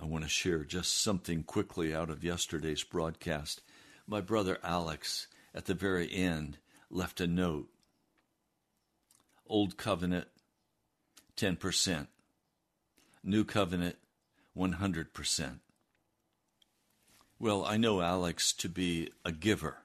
I 0.00 0.06
want 0.06 0.24
to 0.24 0.30
share 0.30 0.64
just 0.64 1.02
something 1.02 1.44
quickly 1.44 1.94
out 1.94 2.08
of 2.08 2.24
yesterday's 2.24 2.82
broadcast. 2.82 3.60
My 4.06 4.22
brother 4.22 4.58
Alex, 4.64 5.28
at 5.54 5.66
the 5.66 5.74
very 5.74 6.10
end, 6.10 6.56
left 6.90 7.20
a 7.20 7.26
note. 7.26 7.68
Old 9.46 9.76
Covenant, 9.76 10.28
10%. 11.36 12.06
New 13.22 13.44
Covenant, 13.44 13.96
100%. 14.56 15.58
Well, 17.38 17.64
I 17.64 17.76
know 17.76 18.00
Alex 18.00 18.54
to 18.54 18.70
be 18.70 19.10
a 19.24 19.32
giver 19.32 19.83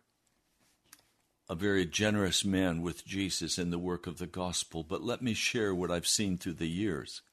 a 1.49 1.55
very 1.55 1.85
generous 1.85 2.45
man 2.45 2.83
with 2.83 3.05
Jesus 3.05 3.57
in 3.57 3.71
the 3.71 3.79
work 3.79 4.05
of 4.05 4.19
the 4.19 4.27
gospel, 4.27 4.83
but 4.83 5.03
let 5.03 5.21
me 5.21 5.33
share 5.33 5.73
what 5.73 5.89
I've 5.89 6.07
seen 6.07 6.37
through 6.37 6.53
the 6.53 6.69
years. 6.69 7.23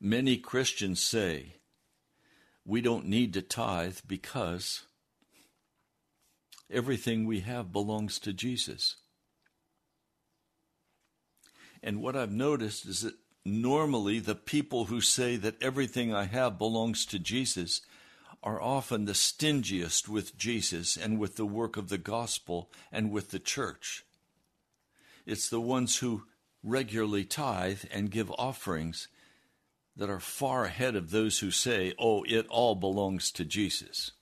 Many 0.00 0.36
Christians 0.36 1.02
say 1.02 1.56
we 2.64 2.80
don't 2.80 3.06
need 3.06 3.34
to 3.34 3.42
tithe 3.42 3.98
because 4.06 4.82
everything 6.70 7.26
we 7.26 7.40
have 7.40 7.72
belongs 7.72 8.20
to 8.20 8.32
Jesus. 8.32 8.96
And 11.82 12.00
what 12.00 12.14
I've 12.14 12.30
noticed 12.30 12.86
is 12.86 13.00
that 13.02 13.14
normally 13.44 14.20
the 14.20 14.36
people 14.36 14.84
who 14.84 15.00
say 15.00 15.34
that 15.36 15.60
everything 15.60 16.14
I 16.14 16.24
have 16.24 16.56
belongs 16.56 17.04
to 17.06 17.18
Jesus 17.18 17.80
are 18.42 18.60
often 18.60 19.04
the 19.04 19.14
stingiest 19.14 20.08
with 20.08 20.36
Jesus 20.36 20.96
and 20.96 21.18
with 21.18 21.36
the 21.36 21.46
work 21.46 21.76
of 21.76 21.88
the 21.88 21.98
gospel 21.98 22.70
and 22.90 23.10
with 23.10 23.30
the 23.30 23.38
church. 23.38 24.04
It's 25.24 25.48
the 25.48 25.60
ones 25.60 25.98
who 25.98 26.24
regularly 26.62 27.24
tithe 27.24 27.84
and 27.90 28.10
give 28.10 28.30
offerings 28.32 29.08
that 29.96 30.10
are 30.10 30.20
far 30.20 30.64
ahead 30.64 30.96
of 30.96 31.10
those 31.10 31.38
who 31.38 31.50
say, 31.50 31.94
oh, 31.98 32.24
it 32.24 32.46
all 32.48 32.74
belongs 32.74 33.30
to 33.32 33.44
Jesus. 33.44 34.12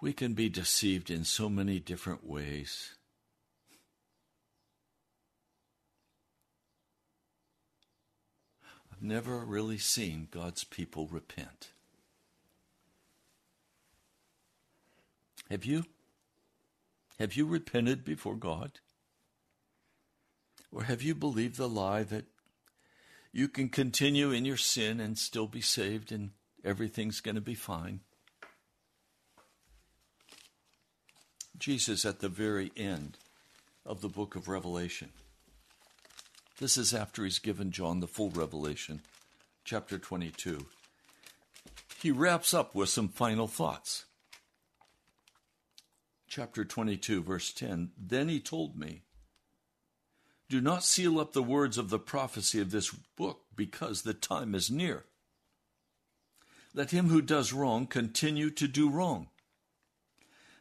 We 0.00 0.12
can 0.12 0.34
be 0.34 0.50
deceived 0.50 1.10
in 1.10 1.24
so 1.24 1.48
many 1.48 1.80
different 1.80 2.26
ways. 2.26 2.96
Never 9.02 9.44
really 9.44 9.78
seen 9.78 10.28
God's 10.30 10.64
people 10.64 11.06
repent. 11.06 11.70
Have 15.50 15.64
you? 15.64 15.84
Have 17.18 17.34
you 17.34 17.46
repented 17.46 18.04
before 18.04 18.36
God? 18.36 18.80
Or 20.72 20.84
have 20.84 21.02
you 21.02 21.14
believed 21.14 21.56
the 21.56 21.68
lie 21.68 22.02
that 22.02 22.24
you 23.32 23.48
can 23.48 23.68
continue 23.68 24.30
in 24.30 24.44
your 24.44 24.56
sin 24.56 25.00
and 25.00 25.16
still 25.16 25.46
be 25.46 25.60
saved 25.60 26.10
and 26.10 26.30
everything's 26.64 27.20
going 27.20 27.36
to 27.36 27.40
be 27.40 27.54
fine? 27.54 28.00
Jesus, 31.56 32.04
at 32.04 32.18
the 32.18 32.28
very 32.28 32.72
end 32.76 33.18
of 33.86 34.00
the 34.00 34.08
book 34.08 34.34
of 34.34 34.48
Revelation, 34.48 35.10
this 36.58 36.76
is 36.76 36.94
after 36.94 37.24
he's 37.24 37.38
given 37.38 37.70
John 37.72 38.00
the 38.00 38.06
full 38.06 38.30
revelation, 38.30 39.00
chapter 39.64 39.98
22. 39.98 40.66
He 42.00 42.10
wraps 42.10 42.54
up 42.54 42.74
with 42.74 42.88
some 42.88 43.08
final 43.08 43.48
thoughts. 43.48 44.04
Chapter 46.28 46.64
22, 46.64 47.22
verse 47.22 47.52
10 47.52 47.90
Then 47.98 48.28
he 48.28 48.40
told 48.40 48.78
me, 48.78 49.02
Do 50.48 50.60
not 50.60 50.84
seal 50.84 51.18
up 51.18 51.32
the 51.32 51.42
words 51.42 51.78
of 51.78 51.90
the 51.90 51.98
prophecy 51.98 52.60
of 52.60 52.70
this 52.70 52.90
book, 53.16 53.42
because 53.56 54.02
the 54.02 54.14
time 54.14 54.54
is 54.54 54.70
near. 54.70 55.04
Let 56.74 56.90
him 56.90 57.08
who 57.08 57.22
does 57.22 57.52
wrong 57.52 57.86
continue 57.86 58.50
to 58.50 58.66
do 58.66 58.90
wrong. 58.90 59.28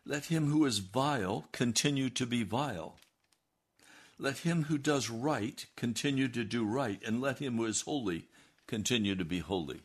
Let 0.05 0.25
him 0.25 0.47
who 0.47 0.65
is 0.65 0.79
vile 0.79 1.47
continue 1.51 2.09
to 2.11 2.25
be 2.25 2.43
vile. 2.43 2.97
Let 4.23 4.37
him 4.37 4.63
who 4.63 4.77
does 4.77 5.09
right 5.09 5.65
continue 5.75 6.29
to 6.29 6.45
do 6.45 6.63
right, 6.63 7.01
and 7.05 7.19
let 7.19 7.39
him 7.39 7.57
who 7.57 7.65
is 7.65 7.81
holy 7.81 8.29
continue 8.67 9.15
to 9.17 9.25
be 9.25 9.39
holy. 9.39 9.81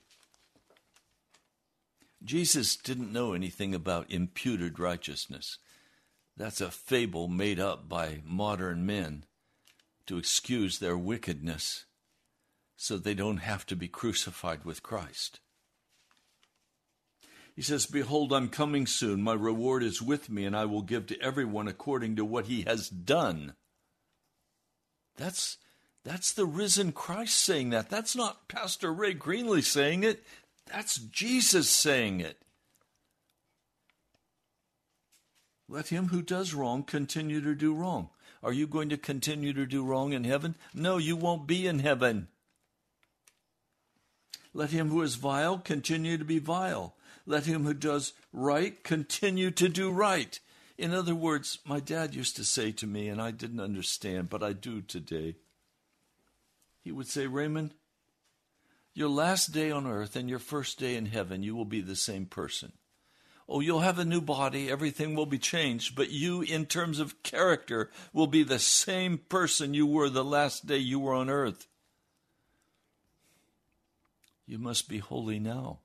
Jesus 2.22 2.76
didn't 2.76 3.12
know 3.12 3.32
anything 3.32 3.74
about 3.74 4.12
imputed 4.12 4.78
righteousness. 4.78 5.58
That's 6.36 6.60
a 6.60 6.70
fable 6.70 7.26
made 7.26 7.58
up 7.58 7.88
by 7.88 8.22
modern 8.24 8.86
men 8.86 9.24
to 10.06 10.18
excuse 10.18 10.78
their 10.78 10.96
wickedness 10.96 11.86
so 12.76 12.96
they 12.96 13.14
don't 13.14 13.38
have 13.38 13.66
to 13.66 13.74
be 13.74 13.88
crucified 13.88 14.64
with 14.64 14.84
Christ. 14.84 15.40
He 17.56 17.62
says, 17.62 17.86
Behold, 17.86 18.32
I'm 18.32 18.50
coming 18.50 18.86
soon. 18.86 19.20
My 19.20 19.34
reward 19.34 19.82
is 19.82 20.00
with 20.00 20.30
me, 20.30 20.44
and 20.44 20.54
I 20.56 20.64
will 20.66 20.82
give 20.82 21.08
to 21.08 21.20
everyone 21.20 21.66
according 21.66 22.14
to 22.14 22.24
what 22.24 22.46
he 22.46 22.62
has 22.62 22.88
done. 22.88 23.54
That's, 25.18 25.58
that's 26.04 26.32
the 26.32 26.46
risen 26.46 26.92
Christ 26.92 27.36
saying 27.36 27.70
that. 27.70 27.90
That's 27.90 28.16
not 28.16 28.48
Pastor 28.48 28.90
Ray 28.92 29.14
Greenley 29.14 29.62
saying 29.62 30.04
it. 30.04 30.24
That's 30.72 30.96
Jesus 30.96 31.68
saying 31.68 32.20
it. 32.20 32.38
Let 35.68 35.88
him 35.88 36.08
who 36.08 36.22
does 36.22 36.54
wrong 36.54 36.82
continue 36.82 37.42
to 37.42 37.54
do 37.54 37.74
wrong. 37.74 38.08
Are 38.42 38.52
you 38.52 38.66
going 38.66 38.88
to 38.88 38.96
continue 38.96 39.52
to 39.52 39.66
do 39.66 39.84
wrong 39.84 40.12
in 40.12 40.24
heaven? 40.24 40.54
No, 40.72 40.96
you 40.96 41.16
won't 41.16 41.46
be 41.46 41.66
in 41.66 41.80
heaven. 41.80 42.28
Let 44.54 44.70
him 44.70 44.88
who 44.88 45.02
is 45.02 45.16
vile 45.16 45.58
continue 45.58 46.16
to 46.16 46.24
be 46.24 46.38
vile. 46.38 46.94
Let 47.26 47.44
him 47.44 47.64
who 47.64 47.74
does 47.74 48.14
right 48.32 48.82
continue 48.82 49.50
to 49.50 49.68
do 49.68 49.90
right. 49.90 50.38
In 50.78 50.94
other 50.94 51.14
words, 51.14 51.58
my 51.64 51.80
dad 51.80 52.14
used 52.14 52.36
to 52.36 52.44
say 52.44 52.70
to 52.72 52.86
me, 52.86 53.08
and 53.08 53.20
I 53.20 53.32
didn't 53.32 53.58
understand, 53.58 54.30
but 54.30 54.44
I 54.44 54.52
do 54.52 54.80
today. 54.80 55.34
He 56.80 56.92
would 56.92 57.08
say, 57.08 57.26
Raymond, 57.26 57.74
your 58.94 59.08
last 59.08 59.52
day 59.52 59.72
on 59.72 59.88
earth 59.88 60.14
and 60.14 60.30
your 60.30 60.38
first 60.38 60.78
day 60.78 60.94
in 60.94 61.06
heaven, 61.06 61.42
you 61.42 61.56
will 61.56 61.64
be 61.64 61.80
the 61.80 61.96
same 61.96 62.26
person. 62.26 62.72
Oh, 63.48 63.58
you'll 63.58 63.80
have 63.80 63.98
a 63.98 64.04
new 64.04 64.20
body, 64.20 64.70
everything 64.70 65.16
will 65.16 65.26
be 65.26 65.38
changed, 65.38 65.96
but 65.96 66.10
you, 66.10 66.42
in 66.42 66.66
terms 66.66 67.00
of 67.00 67.22
character, 67.24 67.90
will 68.12 68.26
be 68.28 68.44
the 68.44 68.58
same 68.58 69.18
person 69.18 69.74
you 69.74 69.86
were 69.86 70.08
the 70.08 70.24
last 70.24 70.66
day 70.66 70.76
you 70.76 71.00
were 71.00 71.14
on 71.14 71.28
earth. 71.28 71.66
You 74.46 74.58
must 74.58 74.88
be 74.88 74.98
holy 74.98 75.40
now. 75.40 75.80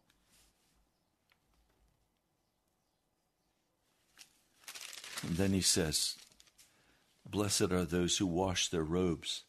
And 5.23 5.37
then 5.37 5.53
he 5.53 5.61
says, 5.61 6.15
Blessed 7.25 7.71
are 7.71 7.85
those 7.85 8.17
who 8.17 8.27
wash 8.27 8.67
their 8.67 8.83
robes, 8.83 9.43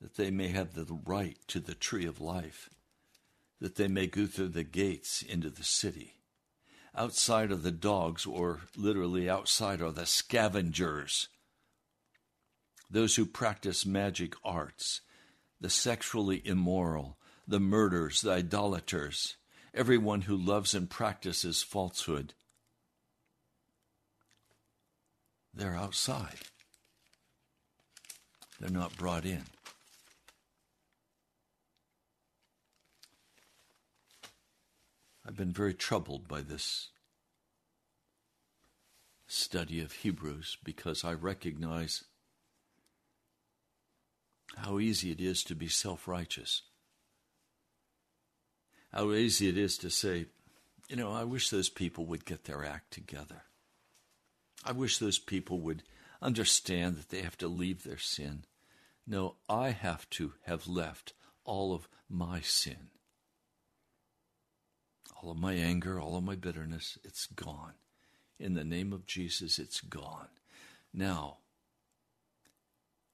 that 0.00 0.16
they 0.16 0.30
may 0.30 0.48
have 0.48 0.74
the 0.74 0.86
right 1.06 1.36
to 1.48 1.58
the 1.58 1.74
tree 1.74 2.06
of 2.06 2.20
life, 2.20 2.70
that 3.60 3.74
they 3.74 3.88
may 3.88 4.06
go 4.06 4.26
through 4.26 4.48
the 4.48 4.64
gates 4.64 5.22
into 5.22 5.50
the 5.50 5.64
city. 5.64 6.14
Outside 6.94 7.50
are 7.50 7.56
the 7.56 7.72
dogs, 7.72 8.26
or 8.26 8.60
literally 8.76 9.28
outside 9.28 9.80
are 9.80 9.92
the 9.92 10.06
scavengers, 10.06 11.28
those 12.90 13.16
who 13.16 13.26
practice 13.26 13.84
magic 13.84 14.34
arts, 14.44 15.00
the 15.60 15.70
sexually 15.70 16.40
immoral, 16.46 17.18
the 17.46 17.60
murderers, 17.60 18.20
the 18.20 18.30
idolaters, 18.32 19.36
everyone 19.74 20.22
who 20.22 20.36
loves 20.36 20.74
and 20.74 20.88
practices 20.88 21.62
falsehood. 21.62 22.34
They're 25.58 25.76
outside. 25.76 26.38
They're 28.58 28.70
not 28.70 28.96
brought 28.96 29.26
in. 29.26 29.42
I've 35.26 35.36
been 35.36 35.52
very 35.52 35.74
troubled 35.74 36.26
by 36.26 36.40
this 36.40 36.88
study 39.26 39.80
of 39.80 39.92
Hebrews 39.92 40.56
because 40.64 41.04
I 41.04 41.12
recognize 41.12 42.04
how 44.56 44.78
easy 44.78 45.10
it 45.10 45.20
is 45.20 45.44
to 45.44 45.54
be 45.54 45.68
self 45.68 46.08
righteous 46.08 46.62
how 48.92 49.12
easy 49.12 49.48
it 49.48 49.58
is 49.58 49.76
to 49.78 49.90
say, 49.90 50.26
you 50.88 50.96
know, 50.96 51.12
I 51.12 51.24
wish 51.24 51.50
those 51.50 51.68
people 51.68 52.06
would 52.06 52.24
get 52.24 52.44
their 52.44 52.64
act 52.64 52.90
together. 52.90 53.42
I 54.64 54.72
wish 54.72 54.98
those 54.98 55.18
people 55.18 55.60
would 55.60 55.82
understand 56.20 56.96
that 56.96 57.10
they 57.10 57.22
have 57.22 57.38
to 57.38 57.48
leave 57.48 57.84
their 57.84 57.98
sin. 57.98 58.44
No, 59.06 59.36
I 59.48 59.70
have 59.70 60.08
to 60.10 60.34
have 60.44 60.66
left 60.66 61.14
all 61.44 61.72
of 61.72 61.88
my 62.08 62.40
sin. 62.40 62.90
All 65.22 65.30
of 65.30 65.38
my 65.38 65.54
anger, 65.54 65.98
all 66.00 66.16
of 66.16 66.24
my 66.24 66.36
bitterness, 66.36 66.98
it's 67.04 67.26
gone. 67.26 67.74
In 68.38 68.54
the 68.54 68.64
name 68.64 68.92
of 68.92 69.06
Jesus, 69.06 69.58
it's 69.58 69.80
gone. 69.80 70.28
Now, 70.92 71.38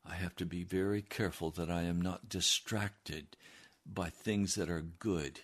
I 0.05 0.14
have 0.16 0.36
to 0.36 0.45
be 0.45 0.64
very 0.64 1.01
careful 1.01 1.51
that 1.53 1.70
I 1.70 1.82
am 1.82 2.01
not 2.01 2.28
distracted 2.28 3.36
by 3.86 4.11
things 4.11 4.55
that 4.57 4.68
are 4.68 4.82
good 4.82 5.40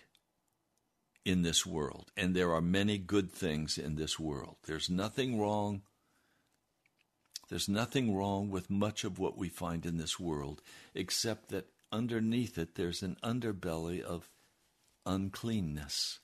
in 1.25 1.41
this 1.41 1.65
world. 1.65 2.11
And 2.15 2.35
there 2.35 2.53
are 2.53 2.61
many 2.61 2.97
good 2.97 3.31
things 3.31 3.77
in 3.77 3.95
this 3.95 4.19
world. 4.19 4.57
There's 4.65 4.89
nothing 4.89 5.39
wrong. 5.39 5.81
There's 7.51 7.67
nothing 7.67 8.15
wrong 8.15 8.49
with 8.49 8.69
much 8.69 9.03
of 9.03 9.19
what 9.19 9.37
we 9.37 9.49
find 9.49 9.85
in 9.85 9.97
this 9.97 10.17
world, 10.17 10.61
except 10.95 11.49
that 11.49 11.67
underneath 11.91 12.57
it 12.57 12.75
there's 12.75 13.03
an 13.03 13.17
underbelly 13.21 14.01
of 14.01 14.29
uncleanness. 15.05 16.19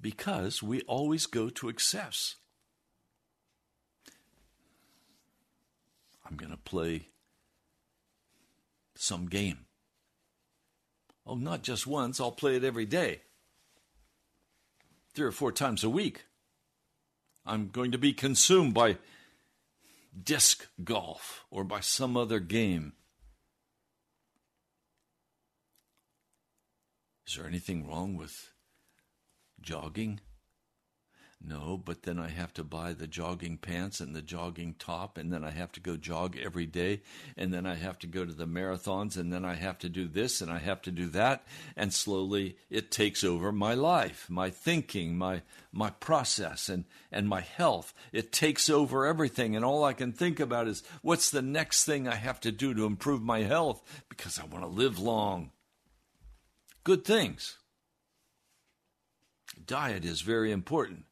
Because 0.00 0.62
we 0.62 0.80
always 0.84 1.26
go 1.26 1.50
to 1.50 1.68
excess. 1.68 2.36
I'm 6.26 6.38
going 6.38 6.50
to 6.50 6.56
play 6.56 7.08
some 8.94 9.26
game. 9.26 9.66
Oh, 11.26 11.34
not 11.34 11.62
just 11.62 11.86
once, 11.86 12.20
I'll 12.20 12.32
play 12.32 12.56
it 12.56 12.64
every 12.64 12.86
day. 12.86 13.20
Three 15.12 15.26
or 15.26 15.30
four 15.30 15.52
times 15.52 15.84
a 15.84 15.90
week. 15.90 16.24
I'm 17.44 17.68
going 17.68 17.92
to 17.92 17.98
be 17.98 18.14
consumed 18.14 18.72
by 18.72 18.96
disc 20.20 20.68
golf 20.84 21.44
or 21.50 21.64
by 21.64 21.80
some 21.80 22.16
other 22.16 22.40
game. 22.40 22.92
Is 27.26 27.36
there 27.36 27.46
anything 27.46 27.86
wrong 27.86 28.16
with 28.16 28.52
jogging? 29.60 30.20
No, 31.44 31.76
but 31.76 32.04
then 32.04 32.20
I 32.20 32.28
have 32.28 32.54
to 32.54 32.62
buy 32.62 32.92
the 32.92 33.08
jogging 33.08 33.56
pants 33.56 34.00
and 34.00 34.14
the 34.14 34.22
jogging 34.22 34.76
top, 34.78 35.18
and 35.18 35.32
then 35.32 35.42
I 35.42 35.50
have 35.50 35.72
to 35.72 35.80
go 35.80 35.96
jog 35.96 36.36
every 36.36 36.66
day, 36.66 37.00
and 37.36 37.52
then 37.52 37.66
I 37.66 37.74
have 37.74 37.98
to 38.00 38.06
go 38.06 38.24
to 38.24 38.32
the 38.32 38.46
marathons, 38.46 39.16
and 39.16 39.32
then 39.32 39.44
I 39.44 39.54
have 39.54 39.78
to 39.80 39.88
do 39.88 40.06
this, 40.06 40.40
and 40.40 40.52
I 40.52 40.58
have 40.58 40.80
to 40.82 40.92
do 40.92 41.08
that, 41.08 41.44
and 41.76 41.92
slowly 41.92 42.56
it 42.70 42.92
takes 42.92 43.24
over 43.24 43.50
my 43.50 43.74
life, 43.74 44.26
my 44.30 44.50
thinking, 44.50 45.18
my 45.18 45.42
my 45.72 45.90
process, 45.90 46.68
and 46.68 46.84
and 47.10 47.28
my 47.28 47.40
health. 47.40 47.92
It 48.12 48.30
takes 48.30 48.70
over 48.70 49.04
everything, 49.04 49.56
and 49.56 49.64
all 49.64 49.82
I 49.82 49.94
can 49.94 50.12
think 50.12 50.38
about 50.38 50.68
is 50.68 50.84
what's 51.00 51.30
the 51.30 51.42
next 51.42 51.84
thing 51.84 52.06
I 52.06 52.14
have 52.14 52.40
to 52.42 52.52
do 52.52 52.72
to 52.72 52.84
improve 52.84 53.22
my 53.22 53.40
health 53.40 53.82
because 54.08 54.38
I 54.38 54.44
want 54.44 54.62
to 54.62 54.68
live 54.68 55.00
long. 55.00 55.50
Good 56.84 57.04
things. 57.04 57.58
Diet 59.66 60.04
is 60.04 60.20
very 60.20 60.52
important 60.52 61.04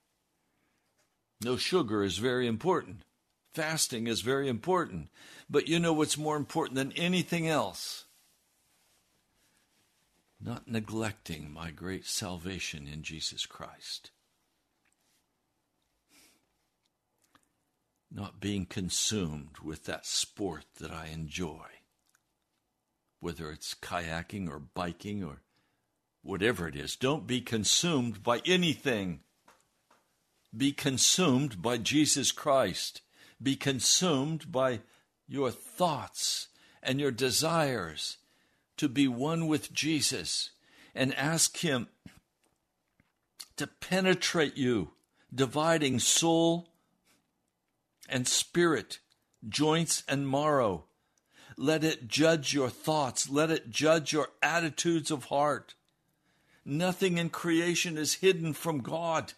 no 1.42 1.56
sugar 1.56 2.04
is 2.04 2.18
very 2.18 2.46
important. 2.46 3.04
Fasting 3.52 4.06
is 4.06 4.20
very 4.20 4.48
important. 4.48 5.08
But 5.48 5.68
you 5.68 5.80
know 5.80 5.92
what's 5.92 6.18
more 6.18 6.36
important 6.36 6.76
than 6.76 6.92
anything 6.92 7.48
else? 7.48 8.04
Not 10.40 10.68
neglecting 10.68 11.52
my 11.52 11.70
great 11.70 12.06
salvation 12.06 12.86
in 12.86 13.02
Jesus 13.02 13.46
Christ. 13.46 14.10
Not 18.12 18.40
being 18.40 18.66
consumed 18.66 19.58
with 19.62 19.84
that 19.84 20.06
sport 20.06 20.64
that 20.78 20.90
I 20.90 21.06
enjoy, 21.06 21.66
whether 23.20 23.50
it's 23.50 23.74
kayaking 23.74 24.48
or 24.48 24.58
biking 24.58 25.22
or 25.22 25.42
whatever 26.22 26.66
it 26.66 26.76
is. 26.76 26.96
Don't 26.96 27.26
be 27.26 27.40
consumed 27.40 28.22
by 28.22 28.40
anything 28.44 29.20
be 30.56 30.72
consumed 30.72 31.62
by 31.62 31.76
Jesus 31.76 32.32
Christ. 32.32 33.02
Be 33.42 33.56
consumed 33.56 34.50
by 34.50 34.80
your 35.28 35.50
thoughts 35.50 36.48
and 36.82 37.00
your 37.00 37.12
desires 37.12 38.18
to 38.76 38.88
be 38.88 39.06
one 39.06 39.46
with 39.46 39.72
Jesus 39.72 40.50
and 40.94 41.14
ask 41.14 41.58
Him 41.58 41.88
to 43.56 43.66
penetrate 43.66 44.56
you, 44.56 44.92
dividing 45.32 46.00
soul 46.00 46.68
and 48.08 48.26
spirit, 48.26 48.98
joints 49.48 50.02
and 50.08 50.28
marrow. 50.28 50.84
Let 51.56 51.84
it 51.84 52.08
judge 52.08 52.54
your 52.54 52.70
thoughts, 52.70 53.28
let 53.28 53.50
it 53.50 53.70
judge 53.70 54.12
your 54.12 54.28
attitudes 54.42 55.10
of 55.10 55.26
heart. 55.26 55.74
Nothing 56.64 57.18
in 57.18 57.28
creation 57.28 57.98
is 57.98 58.14
hidden 58.14 58.52
from 58.52 58.78
God. 58.80 59.34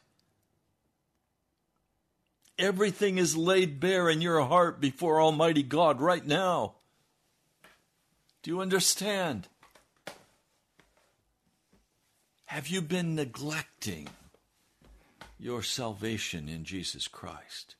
Everything 2.58 3.18
is 3.18 3.36
laid 3.36 3.80
bare 3.80 4.08
in 4.08 4.20
your 4.20 4.42
heart 4.42 4.80
before 4.80 5.20
Almighty 5.20 5.62
God 5.62 6.00
right 6.00 6.24
now. 6.24 6.74
Do 8.42 8.50
you 8.50 8.60
understand? 8.60 9.48
Have 12.46 12.68
you 12.68 12.82
been 12.82 13.14
neglecting 13.14 14.08
your 15.38 15.62
salvation 15.62 16.48
in 16.48 16.64
Jesus 16.64 17.08
Christ? 17.08 17.76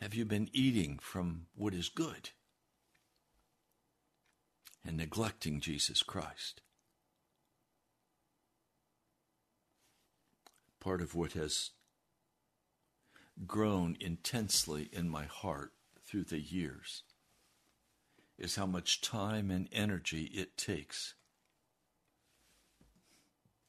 Have 0.00 0.14
you 0.14 0.24
been 0.24 0.48
eating 0.52 0.98
from 1.00 1.46
what 1.54 1.74
is 1.74 1.88
good 1.88 2.30
and 4.86 4.96
neglecting 4.96 5.60
Jesus 5.60 6.02
Christ? 6.02 6.60
Part 10.78 11.00
of 11.00 11.14
what 11.14 11.32
has 11.32 11.70
grown 13.46 13.96
intensely 14.00 14.88
in 14.92 15.08
my 15.08 15.24
heart 15.24 15.72
through 16.06 16.24
the 16.24 16.40
years 16.40 17.02
is 18.38 18.56
how 18.56 18.66
much 18.66 19.00
time 19.00 19.50
and 19.50 19.68
energy 19.72 20.24
it 20.34 20.56
takes 20.56 21.14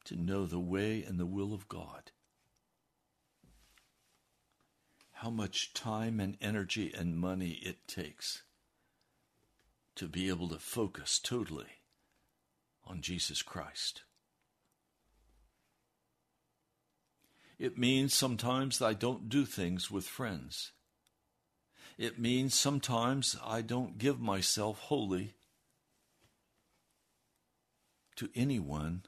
to 0.05 0.15
know 0.15 0.45
the 0.45 0.59
way 0.59 1.03
and 1.03 1.19
the 1.19 1.25
will 1.25 1.53
of 1.53 1.67
God. 1.67 2.11
How 5.13 5.29
much 5.29 5.73
time 5.73 6.19
and 6.19 6.37
energy 6.41 6.93
and 6.93 7.17
money 7.17 7.59
it 7.63 7.87
takes 7.87 8.43
to 9.95 10.07
be 10.07 10.29
able 10.29 10.49
to 10.49 10.59
focus 10.59 11.19
totally 11.19 11.81
on 12.85 13.01
Jesus 13.01 13.41
Christ. 13.41 14.03
It 17.57 17.77
means 17.77 18.13
sometimes 18.13 18.81
I 18.81 18.93
don't 18.93 19.29
do 19.29 19.45
things 19.45 19.89
with 19.89 20.05
friends. 20.05 20.71
It 21.97 22.19
means 22.19 22.53
sometimes 22.53 23.37
I 23.43 23.61
don't 23.61 23.97
give 23.97 24.19
myself 24.19 24.79
wholly 24.79 25.35
to 28.17 28.29
anyone 28.35 29.03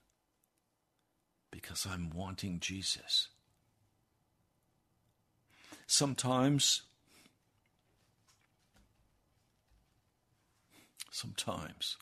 because 1.52 1.86
I'm 1.86 2.10
wanting 2.10 2.60
Jesus. 2.62 3.28
Sometimes, 5.86 6.84
sometimes 11.12 11.98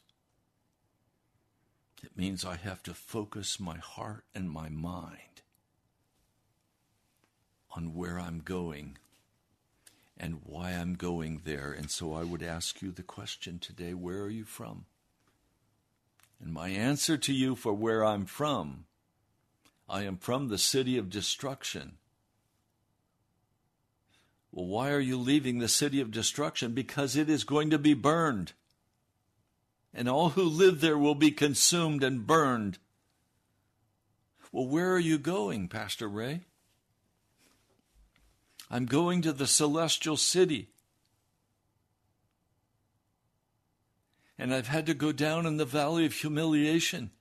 it 2.03 2.15
means 2.15 2.45
I 2.45 2.55
have 2.55 2.83
to 2.83 2.93
focus 2.93 3.59
my 3.59 3.77
heart 3.77 4.25
and 4.35 4.49
my 4.49 4.69
mind 4.69 5.34
on 7.76 7.93
where 7.93 8.19
I'm 8.19 8.39
going 8.39 8.97
and 10.17 10.41
why 10.45 10.71
I'm 10.71 10.95
going 10.95 11.41
there. 11.43 11.71
And 11.78 11.91
so 11.91 12.13
I 12.13 12.23
would 12.23 12.41
ask 12.41 12.82
you 12.82 12.91
the 12.91 13.03
question 13.03 13.59
today 13.59 13.93
where 13.93 14.21
are 14.21 14.30
you 14.30 14.45
from? 14.45 14.86
And 16.41 16.53
my 16.53 16.69
answer 16.69 17.17
to 17.17 17.34
you 17.34 17.55
for 17.55 17.73
where 17.73 18.03
I'm 18.03 18.26
from 18.26 18.86
I 19.88 20.03
am 20.03 20.17
from 20.17 20.47
the 20.47 20.57
city 20.57 20.97
of 20.97 21.09
destruction. 21.09 21.97
Well, 24.51 24.65
why 24.65 24.91
are 24.91 24.99
you 24.99 25.17
leaving 25.17 25.59
the 25.59 25.67
city 25.67 26.01
of 26.01 26.11
destruction? 26.11 26.73
Because 26.73 27.15
it 27.15 27.30
is 27.30 27.43
going 27.43 27.69
to 27.69 27.78
be 27.78 27.93
burned. 27.93 28.53
And 29.93 30.09
all 30.09 30.30
who 30.30 30.43
live 30.43 30.82
there 30.82 30.97
will 30.97 31.15
be 31.15 31.32
consumed 31.32 32.03
and 32.03 32.26
burned. 32.26 32.80
Well, 34.51 34.67
where 34.67 34.91
are 34.93 34.99
you 34.99 35.17
going, 35.17 35.67
Pastor 35.67 36.07
Ray? 36.07 36.41
I'm 38.70 38.86
going 38.86 39.22
to 39.22 39.32
the 39.32 39.47
celestial 39.47 40.18
city. 40.18 40.70
And 44.38 44.53
I've 44.53 44.68
had 44.68 44.86
to 44.88 44.93
go 44.93 45.11
down 45.11 45.45
in 45.45 45.57
the 45.57 45.66
valley 45.66 46.05
of 46.05 46.13
humiliation. 46.13 47.11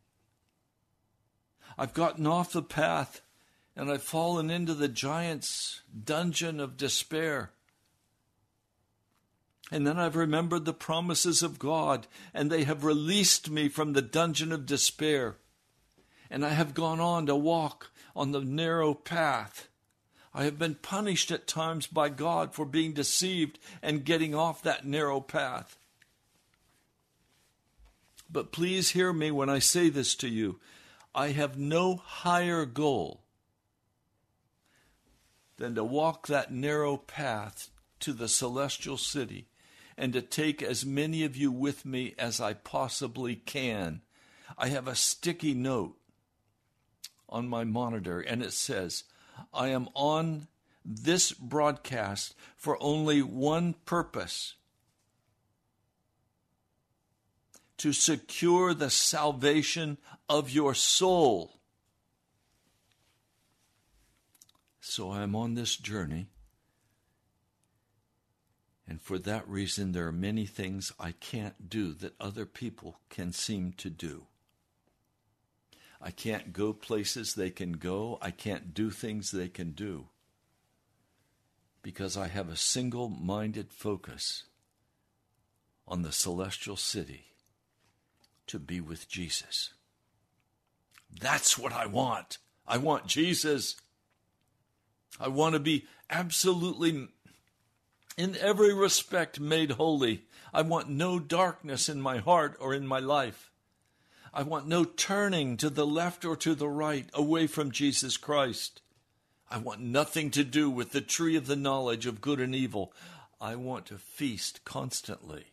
I've 1.78 1.94
gotten 1.94 2.26
off 2.26 2.52
the 2.52 2.62
path 2.62 3.20
and 3.76 3.90
I've 3.90 4.02
fallen 4.02 4.50
into 4.50 4.74
the 4.74 4.88
giant's 4.88 5.82
dungeon 6.04 6.60
of 6.60 6.76
despair. 6.76 7.50
And 9.72 9.86
then 9.86 9.98
I've 9.98 10.16
remembered 10.16 10.64
the 10.64 10.74
promises 10.74 11.42
of 11.42 11.58
God, 11.58 12.06
and 12.32 12.50
they 12.50 12.64
have 12.64 12.84
released 12.84 13.50
me 13.50 13.68
from 13.68 13.92
the 13.92 14.02
dungeon 14.02 14.52
of 14.52 14.66
despair. 14.66 15.38
And 16.30 16.44
I 16.44 16.50
have 16.50 16.74
gone 16.74 17.00
on 17.00 17.26
to 17.26 17.34
walk 17.34 17.90
on 18.14 18.30
the 18.30 18.40
narrow 18.40 18.94
path. 18.94 19.68
I 20.34 20.44
have 20.44 20.58
been 20.58 20.74
punished 20.74 21.30
at 21.30 21.46
times 21.46 21.86
by 21.86 22.08
God 22.08 22.54
for 22.54 22.64
being 22.64 22.92
deceived 22.92 23.58
and 23.82 24.04
getting 24.04 24.34
off 24.34 24.62
that 24.62 24.84
narrow 24.84 25.20
path. 25.20 25.78
But 28.28 28.50
please 28.50 28.90
hear 28.90 29.12
me 29.12 29.30
when 29.30 29.48
I 29.48 29.60
say 29.60 29.90
this 29.90 30.16
to 30.16 30.28
you. 30.28 30.58
I 31.14 31.28
have 31.28 31.56
no 31.56 31.96
higher 31.96 32.64
goal 32.64 33.20
than 35.56 35.76
to 35.76 35.84
walk 35.84 36.26
that 36.26 36.52
narrow 36.52 36.96
path 36.96 37.70
to 38.00 38.12
the 38.12 38.26
celestial 38.26 38.98
city 38.98 39.46
and 39.96 40.12
to 40.12 40.20
take 40.20 40.60
as 40.60 40.84
many 40.84 41.22
of 41.22 41.36
you 41.36 41.52
with 41.52 41.86
me 41.86 42.14
as 42.18 42.40
I 42.40 42.54
possibly 42.54 43.36
can. 43.36 44.00
I 44.58 44.66
have 44.68 44.88
a 44.88 44.96
sticky 44.96 45.54
note 45.54 45.96
on 47.28 47.48
my 47.48 47.62
monitor 47.62 48.20
and 48.20 48.42
it 48.42 48.52
says, 48.52 49.04
I 49.52 49.68
am 49.68 49.88
on 49.94 50.48
this 50.84 51.32
broadcast 51.32 52.34
for 52.56 52.76
only 52.82 53.22
one 53.22 53.74
purpose 53.84 54.54
to 57.78 57.92
secure 57.92 58.74
the 58.74 58.90
salvation 58.90 59.98
of 60.28 60.50
your 60.50 60.74
soul. 60.74 61.60
So 64.80 65.12
I'm 65.12 65.34
on 65.34 65.54
this 65.54 65.76
journey. 65.76 66.26
And 68.86 69.00
for 69.00 69.18
that 69.20 69.48
reason, 69.48 69.92
there 69.92 70.06
are 70.06 70.12
many 70.12 70.44
things 70.44 70.92
I 71.00 71.12
can't 71.12 71.70
do 71.70 71.94
that 71.94 72.14
other 72.20 72.44
people 72.44 73.00
can 73.08 73.32
seem 73.32 73.72
to 73.78 73.88
do. 73.88 74.26
I 76.06 76.10
can't 76.10 76.52
go 76.52 76.74
places 76.74 77.32
they 77.32 77.48
can 77.48 77.72
go. 77.72 78.18
I 78.20 78.30
can't 78.30 78.74
do 78.74 78.90
things 78.90 79.30
they 79.30 79.48
can 79.48 79.70
do. 79.70 80.08
Because 81.80 82.14
I 82.14 82.28
have 82.28 82.50
a 82.50 82.56
single 82.56 83.08
minded 83.08 83.72
focus 83.72 84.44
on 85.88 86.02
the 86.02 86.12
celestial 86.12 86.76
city 86.76 87.24
to 88.48 88.58
be 88.58 88.82
with 88.82 89.08
Jesus. 89.08 89.72
That's 91.18 91.56
what 91.56 91.72
I 91.72 91.86
want. 91.86 92.36
I 92.68 92.76
want 92.76 93.06
Jesus. 93.06 93.76
I 95.18 95.28
want 95.28 95.54
to 95.54 95.60
be 95.60 95.86
absolutely, 96.10 97.08
in 98.18 98.36
every 98.36 98.74
respect, 98.74 99.40
made 99.40 99.70
holy. 99.70 100.24
I 100.52 100.60
want 100.60 100.90
no 100.90 101.18
darkness 101.18 101.88
in 101.88 102.02
my 102.02 102.18
heart 102.18 102.58
or 102.60 102.74
in 102.74 102.86
my 102.86 102.98
life. 102.98 103.50
I 104.36 104.42
want 104.42 104.66
no 104.66 104.82
turning 104.84 105.56
to 105.58 105.70
the 105.70 105.86
left 105.86 106.24
or 106.24 106.34
to 106.38 106.56
the 106.56 106.68
right 106.68 107.08
away 107.14 107.46
from 107.46 107.70
Jesus 107.70 108.16
Christ. 108.16 108.82
I 109.48 109.58
want 109.58 109.80
nothing 109.80 110.32
to 110.32 110.42
do 110.42 110.68
with 110.68 110.90
the 110.90 111.00
tree 111.00 111.36
of 111.36 111.46
the 111.46 111.54
knowledge 111.54 112.04
of 112.04 112.20
good 112.20 112.40
and 112.40 112.52
evil. 112.52 112.92
I 113.40 113.54
want 113.54 113.86
to 113.86 113.96
feast 113.96 114.64
constantly 114.64 115.52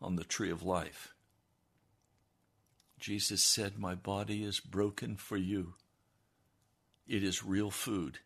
on 0.00 0.14
the 0.14 0.22
tree 0.22 0.52
of 0.52 0.62
life. 0.62 1.12
Jesus 3.00 3.42
said, 3.42 3.76
My 3.76 3.96
body 3.96 4.44
is 4.44 4.60
broken 4.60 5.16
for 5.16 5.36
you. 5.36 5.74
It 7.08 7.24
is 7.24 7.44
real 7.44 7.72
food. 7.72 8.20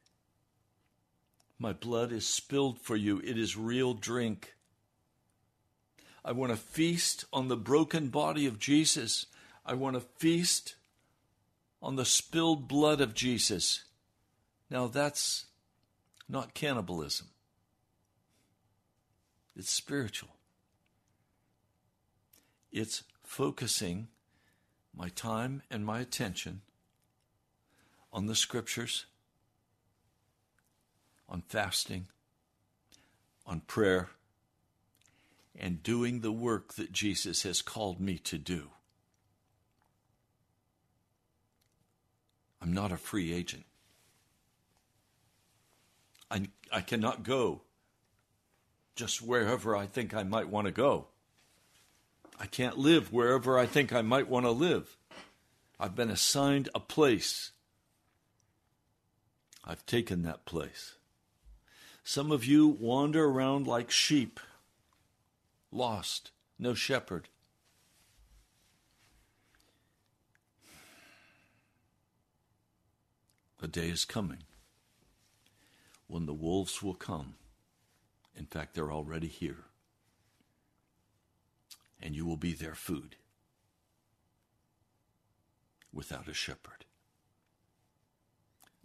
My 1.59 1.73
blood 1.73 2.13
is 2.13 2.27
spilled 2.27 2.81
for 2.81 2.97
you. 2.97 3.19
It 3.25 3.39
is 3.39 3.57
real 3.57 3.95
drink. 3.95 4.57
I 6.25 6.33
want 6.33 6.53
to 6.53 6.57
feast 6.57 7.25
on 7.33 7.49
the 7.49 7.57
broken 7.57 8.09
body 8.09 8.47
of 8.47 8.59
Jesus. 8.59 9.27
I 9.67 9.75
want 9.75 9.97
to 9.97 10.01
feast 10.01 10.77
on 11.81 11.97
the 11.97 12.05
spilled 12.05 12.69
blood 12.69 13.01
of 13.01 13.15
Jesus. 13.15 13.85
Now, 14.71 14.87
that's 14.87 15.47
not 16.29 16.55
cannibalism, 16.55 17.29
it's 19.57 19.71
spiritual. 19.71 20.31
It's 22.71 23.05
focusing 23.23 24.09
my 24.97 25.11
time 25.11 25.63
and 25.71 25.85
my 25.85 26.01
attention 26.01 26.63
on 28.11 28.27
the 28.27 28.35
scriptures, 28.35 29.05
on 31.29 31.43
fasting, 31.43 32.07
on 33.47 33.61
prayer 33.61 34.09
and 35.59 35.83
doing 35.83 36.21
the 36.21 36.33
work 36.33 36.75
that 36.75 36.93
Jesus 36.93 37.43
has 37.43 37.63
called 37.63 38.01
me 38.01 38.19
to 38.19 38.39
do. 38.39 38.71
I'm 42.61 42.73
not 42.73 42.93
a 42.93 42.97
free 42.97 43.33
agent. 43.33 43.65
I, 46.31 46.49
I 46.73 46.81
cannot 46.81 47.25
go 47.25 47.63
just 48.95 49.21
wherever 49.21 49.77
I 49.77 49.87
think 49.87 50.15
I 50.15 50.23
might 50.23 50.49
want 50.49 50.67
to 50.67 50.73
go. 50.73 51.07
I 52.39 52.47
can't 52.47 52.79
live 52.79 53.13
wherever 53.13 53.59
I 53.59 53.67
think 53.67 53.93
I 53.93 54.03
might 54.03 54.29
want 54.29 54.47
to 54.47 54.51
live. 54.51 54.97
I've 55.79 55.97
been 55.97 56.11
assigned 56.11 56.69
a 56.75 56.81
place. 56.81 57.53
I've 59.65 59.85
taken 59.87 60.23
that 60.23 60.45
place. 60.45 60.95
Some 62.05 62.33
of 62.33 62.45
you 62.45 62.67
wander 62.67 63.25
around 63.25 63.67
like 63.67 63.91
sheep, 63.91 64.41
lost, 65.73 66.31
no 66.59 66.75
shepherd. 66.75 67.29
A 73.63 73.67
day 73.67 73.89
is 73.89 74.05
coming 74.05 74.43
when 76.07 76.27
the 76.27 76.35
wolves 76.35 76.83
will 76.83 76.95
come. 76.95 77.35
In 78.37 78.47
fact, 78.47 78.75
they're 78.75 78.93
already 78.93 79.29
here. 79.29 79.65
And 82.01 82.15
you 82.15 82.27
will 82.27 82.37
be 82.37 82.53
their 82.53 82.75
food 82.75 83.17
without 85.93 86.29
a 86.29 86.35
shepherd. 86.35 86.85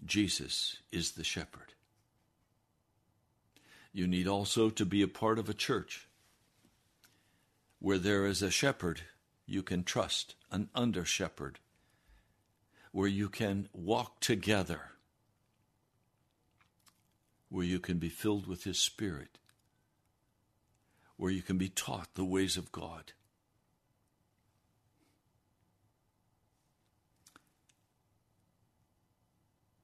Jesus 0.05 0.77
is 0.91 1.11
the 1.11 1.23
shepherd. 1.23 1.73
You 3.91 4.05
need 4.05 4.27
also 4.27 4.69
to 4.69 4.85
be 4.85 5.01
a 5.01 5.07
part 5.07 5.39
of 5.39 5.49
a 5.49 5.55
church 5.55 6.07
where 7.79 7.97
there 7.97 8.25
is 8.25 8.41
a 8.41 8.51
shepherd 8.51 9.01
you 9.45 9.63
can 9.63 9.83
trust, 9.83 10.35
an 10.51 10.69
under 10.75 11.05
shepherd, 11.05 11.59
where 12.91 13.07
you 13.07 13.29
can 13.29 13.69
walk 13.71 14.19
together, 14.19 14.91
where 17.49 17.65
you 17.65 17.79
can 17.79 17.97
be 17.97 18.09
filled 18.09 18.47
with 18.47 18.63
His 18.63 18.79
Spirit, 18.79 19.37
where 21.15 21.31
you 21.31 21.41
can 21.41 21.57
be 21.57 21.69
taught 21.69 22.13
the 22.15 22.25
ways 22.25 22.57
of 22.57 22.71
God. 22.71 23.13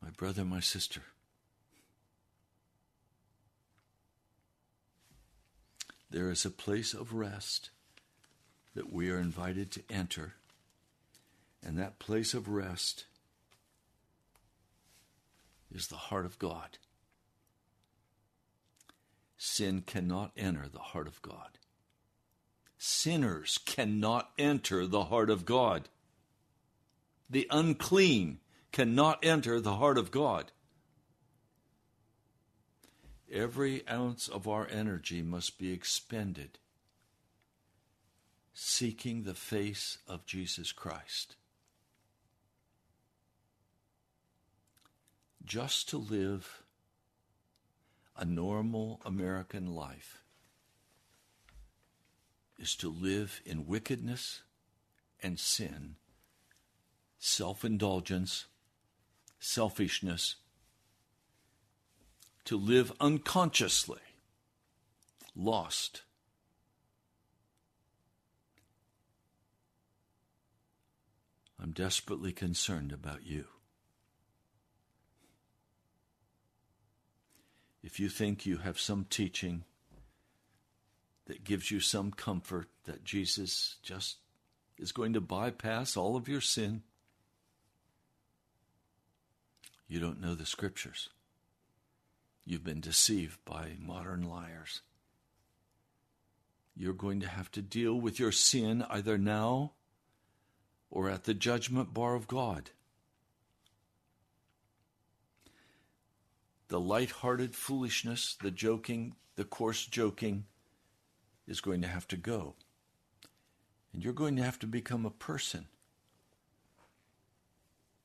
My 0.02 0.10
brother, 0.10 0.44
my 0.44 0.60
sister, 0.60 1.02
there 6.12 6.30
is 6.30 6.44
a 6.44 6.52
place 6.52 6.94
of 6.94 7.14
rest 7.14 7.70
that 8.76 8.92
we 8.92 9.10
are 9.10 9.20
invited 9.20 9.72
to 9.72 9.84
enter. 9.90 10.34
And 11.66 11.78
that 11.78 12.00
place 12.00 12.34
of 12.34 12.48
rest 12.48 13.06
is 15.74 15.88
the 15.88 15.96
heart 15.96 16.26
of 16.26 16.40
God. 16.40 16.78
Sin 19.38 19.84
cannot 19.86 20.32
enter 20.38 20.68
the 20.68 20.80
heart 20.80 21.08
of 21.08 21.22
God. 21.22 21.58
Sinners 22.78 23.60
cannot 23.66 24.32
enter 24.38 24.86
the 24.86 25.06
heart 25.06 25.30
of 25.30 25.46
God. 25.46 25.90
The 27.30 27.48
unclean 27.50 28.40
cannot 28.72 29.24
enter 29.24 29.60
the 29.60 29.76
heart 29.76 29.98
of 29.98 30.12
God. 30.12 30.52
Every 33.32 33.88
ounce 33.88 34.28
of 34.28 34.48
our 34.48 34.68
energy 34.70 35.22
must 35.22 35.58
be 35.58 35.72
expended 35.72 36.60
seeking 38.54 39.24
the 39.24 39.34
face 39.34 39.97
of 40.08 40.26
Jesus 40.26 40.72
Christ. 40.72 41.36
Just 45.43 45.89
to 45.89 45.97
live 45.97 46.64
a 48.16 48.26
normal 48.26 49.01
American 49.06 49.74
life 49.74 50.24
is 52.60 52.76
to 52.78 52.89
live 52.89 53.41
in 53.45 53.66
wickedness 53.68 54.43
and 55.22 55.39
sin, 55.39 55.95
self 57.18 57.66
indulgence, 57.66 58.45
selfishness, 59.39 60.36
to 62.45 62.58
live 62.58 62.91
unconsciously, 62.99 64.01
lost. 65.36 66.04
I'm 71.64 71.72
desperately 71.72 72.34
concerned 72.34 72.91
about 72.91 73.26
you. 73.26 73.45
If 77.82 78.01
you 78.01 78.09
think 78.09 78.45
you 78.45 78.57
have 78.57 78.78
some 78.78 79.05
teaching 79.09 79.64
that 81.26 81.45
gives 81.45 81.72
you 81.72 81.80
some 81.80 82.11
comfort 82.11 82.68
that 82.84 83.05
Jesus 83.05 83.78
just 83.82 84.18
is 84.78 84.91
going 84.91 85.14
to 85.14 85.22
bypass 85.22 85.95
all 85.95 86.18
of 86.18 86.28
your 86.28 86.41
sin, 86.41 86.82
you 89.88 90.01
don't 90.01 90.20
know 90.20 90.36
the 90.36 90.45
scriptures. 90.45 91.07
You've 92.45 92.66
been 92.66 92.82
deceived 92.82 93.38
by 93.45 93.78
modern 93.80 94.28
liars. 94.28 94.82
You're 96.76 96.91
going 96.91 97.22
to 97.22 97.28
have 97.30 97.49
to 97.51 97.61
deal 97.61 97.95
with 97.95 98.20
your 98.20 98.34
sin 98.34 98.84
either 98.89 99.18
now 99.18 99.72
or 100.94 101.10
at 101.10 101.24
the 101.24 101.34
judgment 101.34 101.91
bar 101.91 102.14
of 102.14 102.28
God. 102.28 102.70
The 106.68 106.80
light-hearted 106.80 107.56
foolishness, 107.56 108.38
the 108.39 108.52
joking, 108.52 109.16
the 109.36 109.44
coarse 109.44 109.88
joking 109.88 110.46
is 111.48 111.62
going 111.62 111.82
to 111.82 111.88
have 111.88 112.08
to 112.10 112.16
go. 112.16 112.54
And 113.91 114.04
you're 114.04 114.14
going 114.14 114.36
to 114.36 114.44
have 114.44 114.60
to 114.60 114.68
become 114.68 115.04
a 115.04 115.10
person 115.10 115.66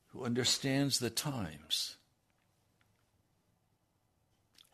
who 0.07 0.25
understands 0.25 0.99
the 0.99 1.11
times 1.11 1.99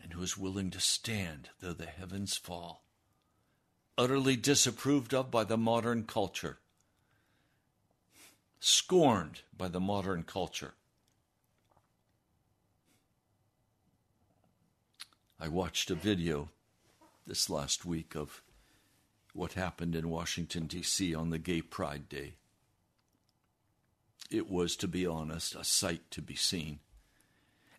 and 0.01 0.13
who 0.13 0.23
is 0.23 0.39
willing 0.39 0.71
to 0.71 0.81
stand 0.81 1.49
though 1.61 1.73
the 1.73 1.87
heavens 1.87 2.37
fall. 2.37 2.85
Utterly 3.99 4.37
disapproved 4.37 5.13
of 5.13 5.33
by 5.33 5.43
the 5.43 5.57
modern 5.57 6.05
culture, 6.05 6.59
scorned 8.67 9.43
by 9.55 9.69
the 9.69 9.79
modern 9.79 10.23
culture. 10.23 10.73
I 15.39 15.49
watched 15.49 15.91
a 15.91 15.95
video 15.95 16.49
this 17.27 17.51
last 17.51 17.85
week 17.85 18.17
of 18.17 18.41
what 19.35 19.53
happened 19.53 19.95
in 19.95 20.09
Washington, 20.09 20.65
D.C. 20.67 21.15
on 21.15 21.29
the 21.29 21.37
Gay 21.37 21.61
Pride 21.61 22.09
Day. 22.09 22.37
It 24.31 24.49
was, 24.49 24.77
to 24.77 24.89
be 24.89 25.07
honest, 25.07 25.55
a 25.55 25.63
sight 25.63 26.11
to 26.13 26.23
be 26.23 26.35
seen. 26.35 26.79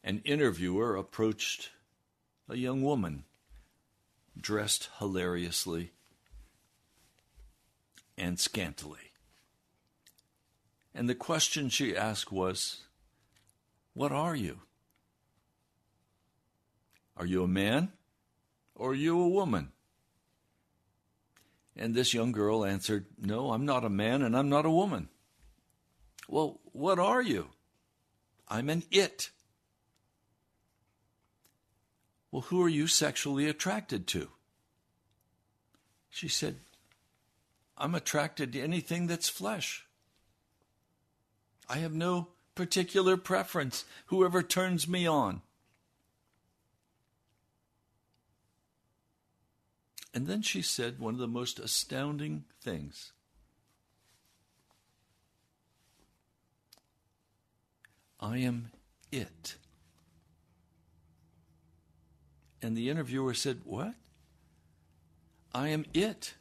An 0.03 0.21
interviewer 0.23 0.95
approached 0.95 1.71
a 2.47 2.57
young 2.57 2.83
woman 2.83 3.23
dressed 4.39 4.89
hilariously 4.99 5.93
and 8.19 8.39
scantily. 8.39 9.04
And 10.95 11.09
the 11.09 11.15
question 11.15 11.67
she 11.67 11.95
asked 11.95 12.31
was, 12.31 12.77
What 13.93 14.13
are 14.13 14.33
you? 14.33 14.61
Are 17.17 17.25
you 17.25 17.43
a 17.43 17.49
man 17.49 17.91
or 18.73 18.91
are 18.91 18.95
you 18.95 19.19
a 19.19 19.27
woman? 19.27 19.73
And 21.75 21.93
this 21.93 22.13
young 22.13 22.31
girl 22.31 22.63
answered, 22.63 23.07
No, 23.19 23.51
I'm 23.51 23.65
not 23.65 23.83
a 23.83 23.89
man 23.89 24.21
and 24.21 24.37
I'm 24.37 24.47
not 24.47 24.65
a 24.65 24.71
woman. 24.71 25.09
Well, 26.29 26.61
what 26.71 26.97
are 26.97 27.21
you? 27.21 27.49
I'm 28.47 28.69
an 28.69 28.83
it. 28.89 29.31
Well, 32.31 32.43
who 32.43 32.61
are 32.61 32.69
you 32.69 32.87
sexually 32.87 33.49
attracted 33.49 34.07
to? 34.07 34.29
She 36.09 36.29
said, 36.29 36.55
I'm 37.77 37.95
attracted 37.95 38.53
to 38.53 38.61
anything 38.61 39.07
that's 39.07 39.27
flesh. 39.27 39.84
I 41.68 41.78
have 41.78 41.93
no 41.93 42.30
particular 42.53 43.18
preference, 43.18 43.86
whoever 44.07 44.41
turns 44.41 44.88
me 44.88 45.05
on. 45.07 45.41
And 50.13 50.28
then 50.28 50.41
she 50.41 50.61
said 50.61 50.99
one 50.99 51.13
of 51.13 51.20
the 51.20 51.28
most 51.28 51.59
astounding 51.59 52.45
things. 52.61 53.11
I 58.20 58.38
am 58.38 58.72
it. 59.11 59.57
And 62.61 62.78
the 62.78 62.89
interviewer 62.89 63.34
said, 63.34 63.61
What? 63.66 63.93
I 65.53 65.68
am 65.68 65.86
it. 65.93 66.36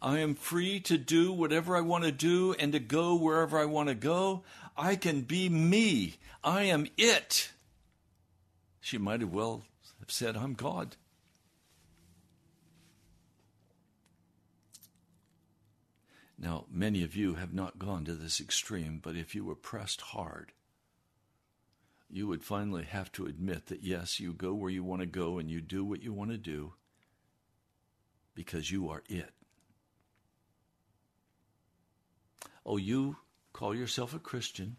I 0.00 0.18
am 0.18 0.34
free 0.34 0.80
to 0.80 0.98
do 0.98 1.32
whatever 1.32 1.76
I 1.76 1.80
want 1.80 2.04
to 2.04 2.12
do 2.12 2.54
and 2.54 2.72
to 2.72 2.78
go 2.78 3.14
wherever 3.14 3.58
I 3.58 3.64
want 3.64 3.88
to 3.88 3.94
go. 3.94 4.42
I 4.76 4.96
can 4.96 5.22
be 5.22 5.48
me. 5.48 6.16
I 6.42 6.64
am 6.64 6.86
it. 6.96 7.50
She 8.80 8.98
might 8.98 9.20
have 9.20 9.32
well 9.32 9.62
have 10.00 10.10
said, 10.10 10.36
I'm 10.36 10.54
God. 10.54 10.96
Now, 16.36 16.66
many 16.70 17.02
of 17.02 17.16
you 17.16 17.36
have 17.36 17.54
not 17.54 17.78
gone 17.78 18.04
to 18.04 18.14
this 18.14 18.40
extreme, 18.40 19.00
but 19.02 19.16
if 19.16 19.34
you 19.34 19.44
were 19.44 19.54
pressed 19.54 20.02
hard, 20.02 20.52
you 22.10 22.26
would 22.26 22.44
finally 22.44 22.84
have 22.84 23.10
to 23.12 23.24
admit 23.24 23.66
that 23.66 23.82
yes, 23.82 24.20
you 24.20 24.34
go 24.34 24.52
where 24.52 24.70
you 24.70 24.84
want 24.84 25.00
to 25.00 25.06
go 25.06 25.38
and 25.38 25.50
you 25.50 25.62
do 25.62 25.84
what 25.84 26.02
you 26.02 26.12
want 26.12 26.30
to 26.30 26.36
do 26.36 26.74
because 28.34 28.70
you 28.70 28.88
are 28.90 29.02
it. 29.08 29.30
Oh, 32.66 32.76
you 32.76 33.16
call 33.52 33.74
yourself 33.74 34.14
a 34.14 34.18
Christian, 34.18 34.76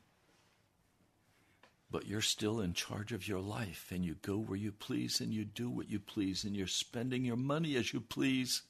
but 1.92 2.08
you're 2.08 2.22
still 2.22 2.60
in 2.60 2.74
charge 2.74 3.12
of 3.12 3.28
your 3.28 3.40
life 3.40 3.92
and 3.92 4.04
you 4.04 4.16
go 4.22 4.38
where 4.38 4.58
you 4.58 4.72
please 4.72 5.22
and 5.22 5.34
you 5.34 5.46
do 5.46 5.70
what 5.70 5.90
you 5.90 6.00
please 6.00 6.44
and 6.44 6.56
you're 6.56 6.68
spending 6.68 7.24
your 7.24 7.36
money 7.36 7.76
as 7.76 7.94
you 7.94 8.02
please. 8.02 8.64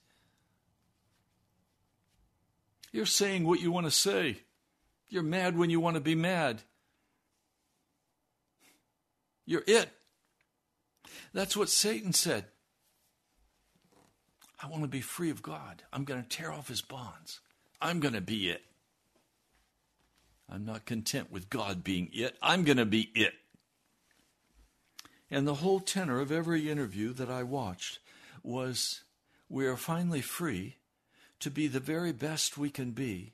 You're 2.91 3.05
saying 3.05 3.45
what 3.45 3.61
you 3.61 3.71
want 3.71 3.87
to 3.87 3.91
say. 3.91 4.37
You're 5.09 5.23
mad 5.23 5.57
when 5.57 5.69
you 5.69 5.79
want 5.79 5.95
to 5.95 6.01
be 6.01 6.15
mad. 6.15 6.61
You're 9.45 9.63
it. 9.67 9.89
That's 11.33 11.55
what 11.55 11.69
Satan 11.69 12.13
said. 12.13 12.45
I 14.61 14.67
want 14.67 14.83
to 14.83 14.89
be 14.89 15.01
free 15.01 15.29
of 15.29 15.41
God. 15.41 15.83
I'm 15.93 16.05
going 16.05 16.21
to 16.21 16.29
tear 16.29 16.51
off 16.51 16.67
his 16.67 16.81
bonds. 16.81 17.39
I'm 17.81 17.99
going 17.99 18.13
to 18.13 18.21
be 18.21 18.49
it. 18.49 18.63
I'm 20.49 20.65
not 20.65 20.85
content 20.85 21.31
with 21.31 21.49
God 21.49 21.83
being 21.83 22.09
it. 22.13 22.37
I'm 22.41 22.63
going 22.63 22.77
to 22.77 22.85
be 22.85 23.11
it. 23.15 23.33
And 25.31 25.47
the 25.47 25.55
whole 25.55 25.79
tenor 25.79 26.19
of 26.19 26.31
every 26.31 26.69
interview 26.69 27.11
that 27.13 27.29
I 27.29 27.43
watched 27.43 27.99
was 28.43 29.01
we 29.49 29.65
are 29.65 29.77
finally 29.77 30.21
free 30.21 30.77
to 31.39 31.49
be 31.49 31.67
the 31.67 31.79
very 31.79 32.11
best 32.11 32.57
we 32.57 32.69
can 32.69 32.91
be, 32.91 33.33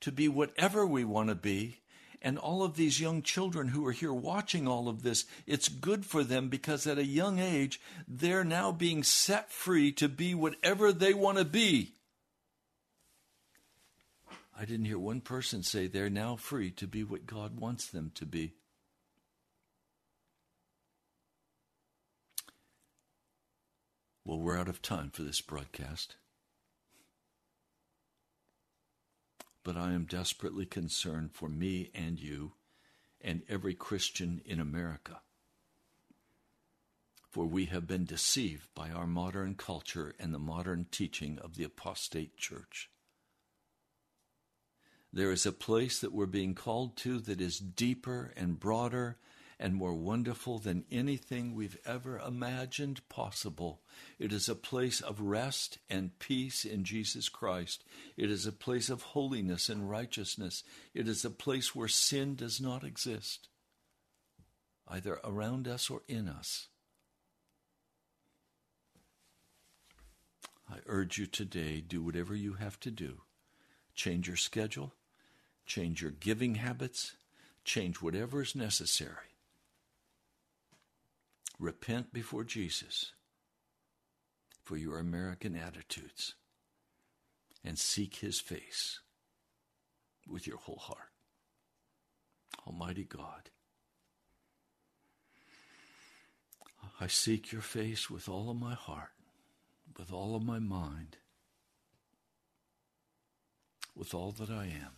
to 0.00 0.10
be 0.10 0.28
whatever 0.28 0.86
we 0.86 1.04
want 1.04 1.28
to 1.28 1.34
be. 1.34 1.78
And 2.22 2.38
all 2.38 2.62
of 2.62 2.74
these 2.74 3.00
young 3.00 3.22
children 3.22 3.68
who 3.68 3.86
are 3.86 3.92
here 3.92 4.12
watching 4.12 4.66
all 4.66 4.88
of 4.88 5.02
this, 5.02 5.26
it's 5.46 5.68
good 5.68 6.04
for 6.06 6.24
them 6.24 6.48
because 6.48 6.86
at 6.86 6.98
a 6.98 7.04
young 7.04 7.38
age, 7.38 7.80
they're 8.08 8.42
now 8.42 8.72
being 8.72 9.02
set 9.02 9.52
free 9.52 9.92
to 9.92 10.08
be 10.08 10.34
whatever 10.34 10.92
they 10.92 11.12
want 11.12 11.38
to 11.38 11.44
be. 11.44 11.92
I 14.58 14.64
didn't 14.64 14.86
hear 14.86 14.98
one 14.98 15.20
person 15.20 15.62
say 15.62 15.86
they're 15.86 16.08
now 16.08 16.36
free 16.36 16.70
to 16.72 16.86
be 16.86 17.04
what 17.04 17.26
God 17.26 17.60
wants 17.60 17.86
them 17.86 18.10
to 18.14 18.24
be. 18.24 18.54
Well, 24.24 24.38
we're 24.38 24.58
out 24.58 24.68
of 24.68 24.80
time 24.80 25.10
for 25.10 25.22
this 25.22 25.42
broadcast. 25.42 26.16
But 29.62 29.76
I 29.76 29.92
am 29.92 30.04
desperately 30.04 30.64
concerned 30.64 31.32
for 31.32 31.48
me 31.48 31.90
and 31.94 32.18
you 32.18 32.52
and 33.20 33.42
every 33.48 33.74
Christian 33.74 34.40
in 34.46 34.58
America. 34.58 35.20
For 37.30 37.44
we 37.44 37.66
have 37.66 37.86
been 37.86 38.04
deceived 38.04 38.68
by 38.74 38.90
our 38.90 39.06
modern 39.06 39.54
culture 39.54 40.14
and 40.18 40.32
the 40.32 40.38
modern 40.38 40.86
teaching 40.90 41.38
of 41.38 41.56
the 41.56 41.64
apostate 41.64 42.38
church. 42.38 42.88
There 45.12 45.32
is 45.32 45.46
a 45.46 45.52
place 45.52 46.00
that 46.00 46.12
we're 46.12 46.26
being 46.26 46.54
called 46.54 46.96
to 46.98 47.18
that 47.20 47.40
is 47.40 47.58
deeper 47.58 48.32
and 48.36 48.60
broader 48.60 49.16
and 49.58 49.74
more 49.74 49.94
wonderful 49.94 50.58
than 50.58 50.84
anything 50.90 51.54
we've 51.54 51.78
ever 51.86 52.18
imagined 52.18 53.06
possible. 53.08 53.80
It 54.18 54.32
is 54.32 54.48
a 54.48 54.54
place 54.54 55.00
of 55.00 55.20
rest 55.20 55.78
and 55.88 56.18
peace 56.18 56.64
in 56.64 56.84
Jesus 56.84 57.28
Christ. 57.28 57.82
It 58.16 58.30
is 58.30 58.46
a 58.46 58.52
place 58.52 58.90
of 58.90 59.02
holiness 59.02 59.68
and 59.68 59.88
righteousness. 59.88 60.62
It 60.92 61.08
is 61.08 61.24
a 61.24 61.30
place 61.30 61.74
where 61.74 61.88
sin 61.88 62.34
does 62.34 62.60
not 62.60 62.84
exist, 62.84 63.48
either 64.86 65.18
around 65.24 65.66
us 65.66 65.88
or 65.88 66.02
in 66.06 66.28
us. 66.28 66.68
I 70.68 70.78
urge 70.86 71.16
you 71.16 71.26
today 71.26 71.80
do 71.80 72.02
whatever 72.02 72.34
you 72.34 72.54
have 72.54 72.78
to 72.80 72.90
do. 72.90 73.22
Change 73.96 74.28
your 74.28 74.36
schedule 74.36 74.92
change 75.66 76.00
your 76.00 76.12
giving 76.12 76.54
habits, 76.54 77.16
change 77.64 77.96
whatever 77.96 78.40
is 78.40 78.54
necessary. 78.54 79.34
Repent 81.58 82.12
before 82.12 82.44
Jesus 82.44 83.12
for 84.62 84.76
your 84.76 84.98
American 84.98 85.56
attitudes 85.56 86.34
and 87.64 87.78
seek 87.78 88.16
his 88.16 88.40
face 88.40 89.00
with 90.28 90.46
your 90.46 90.58
whole 90.58 90.78
heart. 90.78 91.10
Almighty 92.66 93.04
God, 93.04 93.50
I 97.00 97.06
seek 97.06 97.52
your 97.52 97.62
face 97.62 98.08
with 98.10 98.28
all 98.28 98.50
of 98.50 98.56
my 98.56 98.74
heart, 98.74 99.10
with 99.98 100.12
all 100.12 100.36
of 100.36 100.42
my 100.44 100.58
mind, 100.58 101.16
with 103.96 104.14
all 104.14 104.30
that 104.32 104.50
I 104.50 104.66
am. 104.66 104.92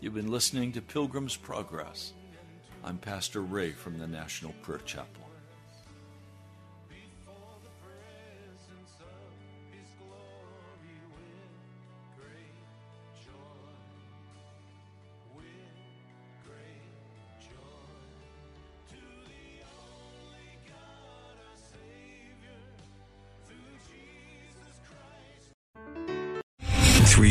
You've 0.00 0.14
been 0.14 0.30
listening 0.30 0.72
to 0.72 0.82
Pilgrim's 0.82 1.36
Progress. 1.36 2.12
I'm 2.86 2.98
Pastor 2.98 3.40
Ray 3.40 3.70
from 3.70 3.98
the 3.98 4.06
National 4.06 4.52
Prayer 4.60 4.80
Chapel. 4.84 5.23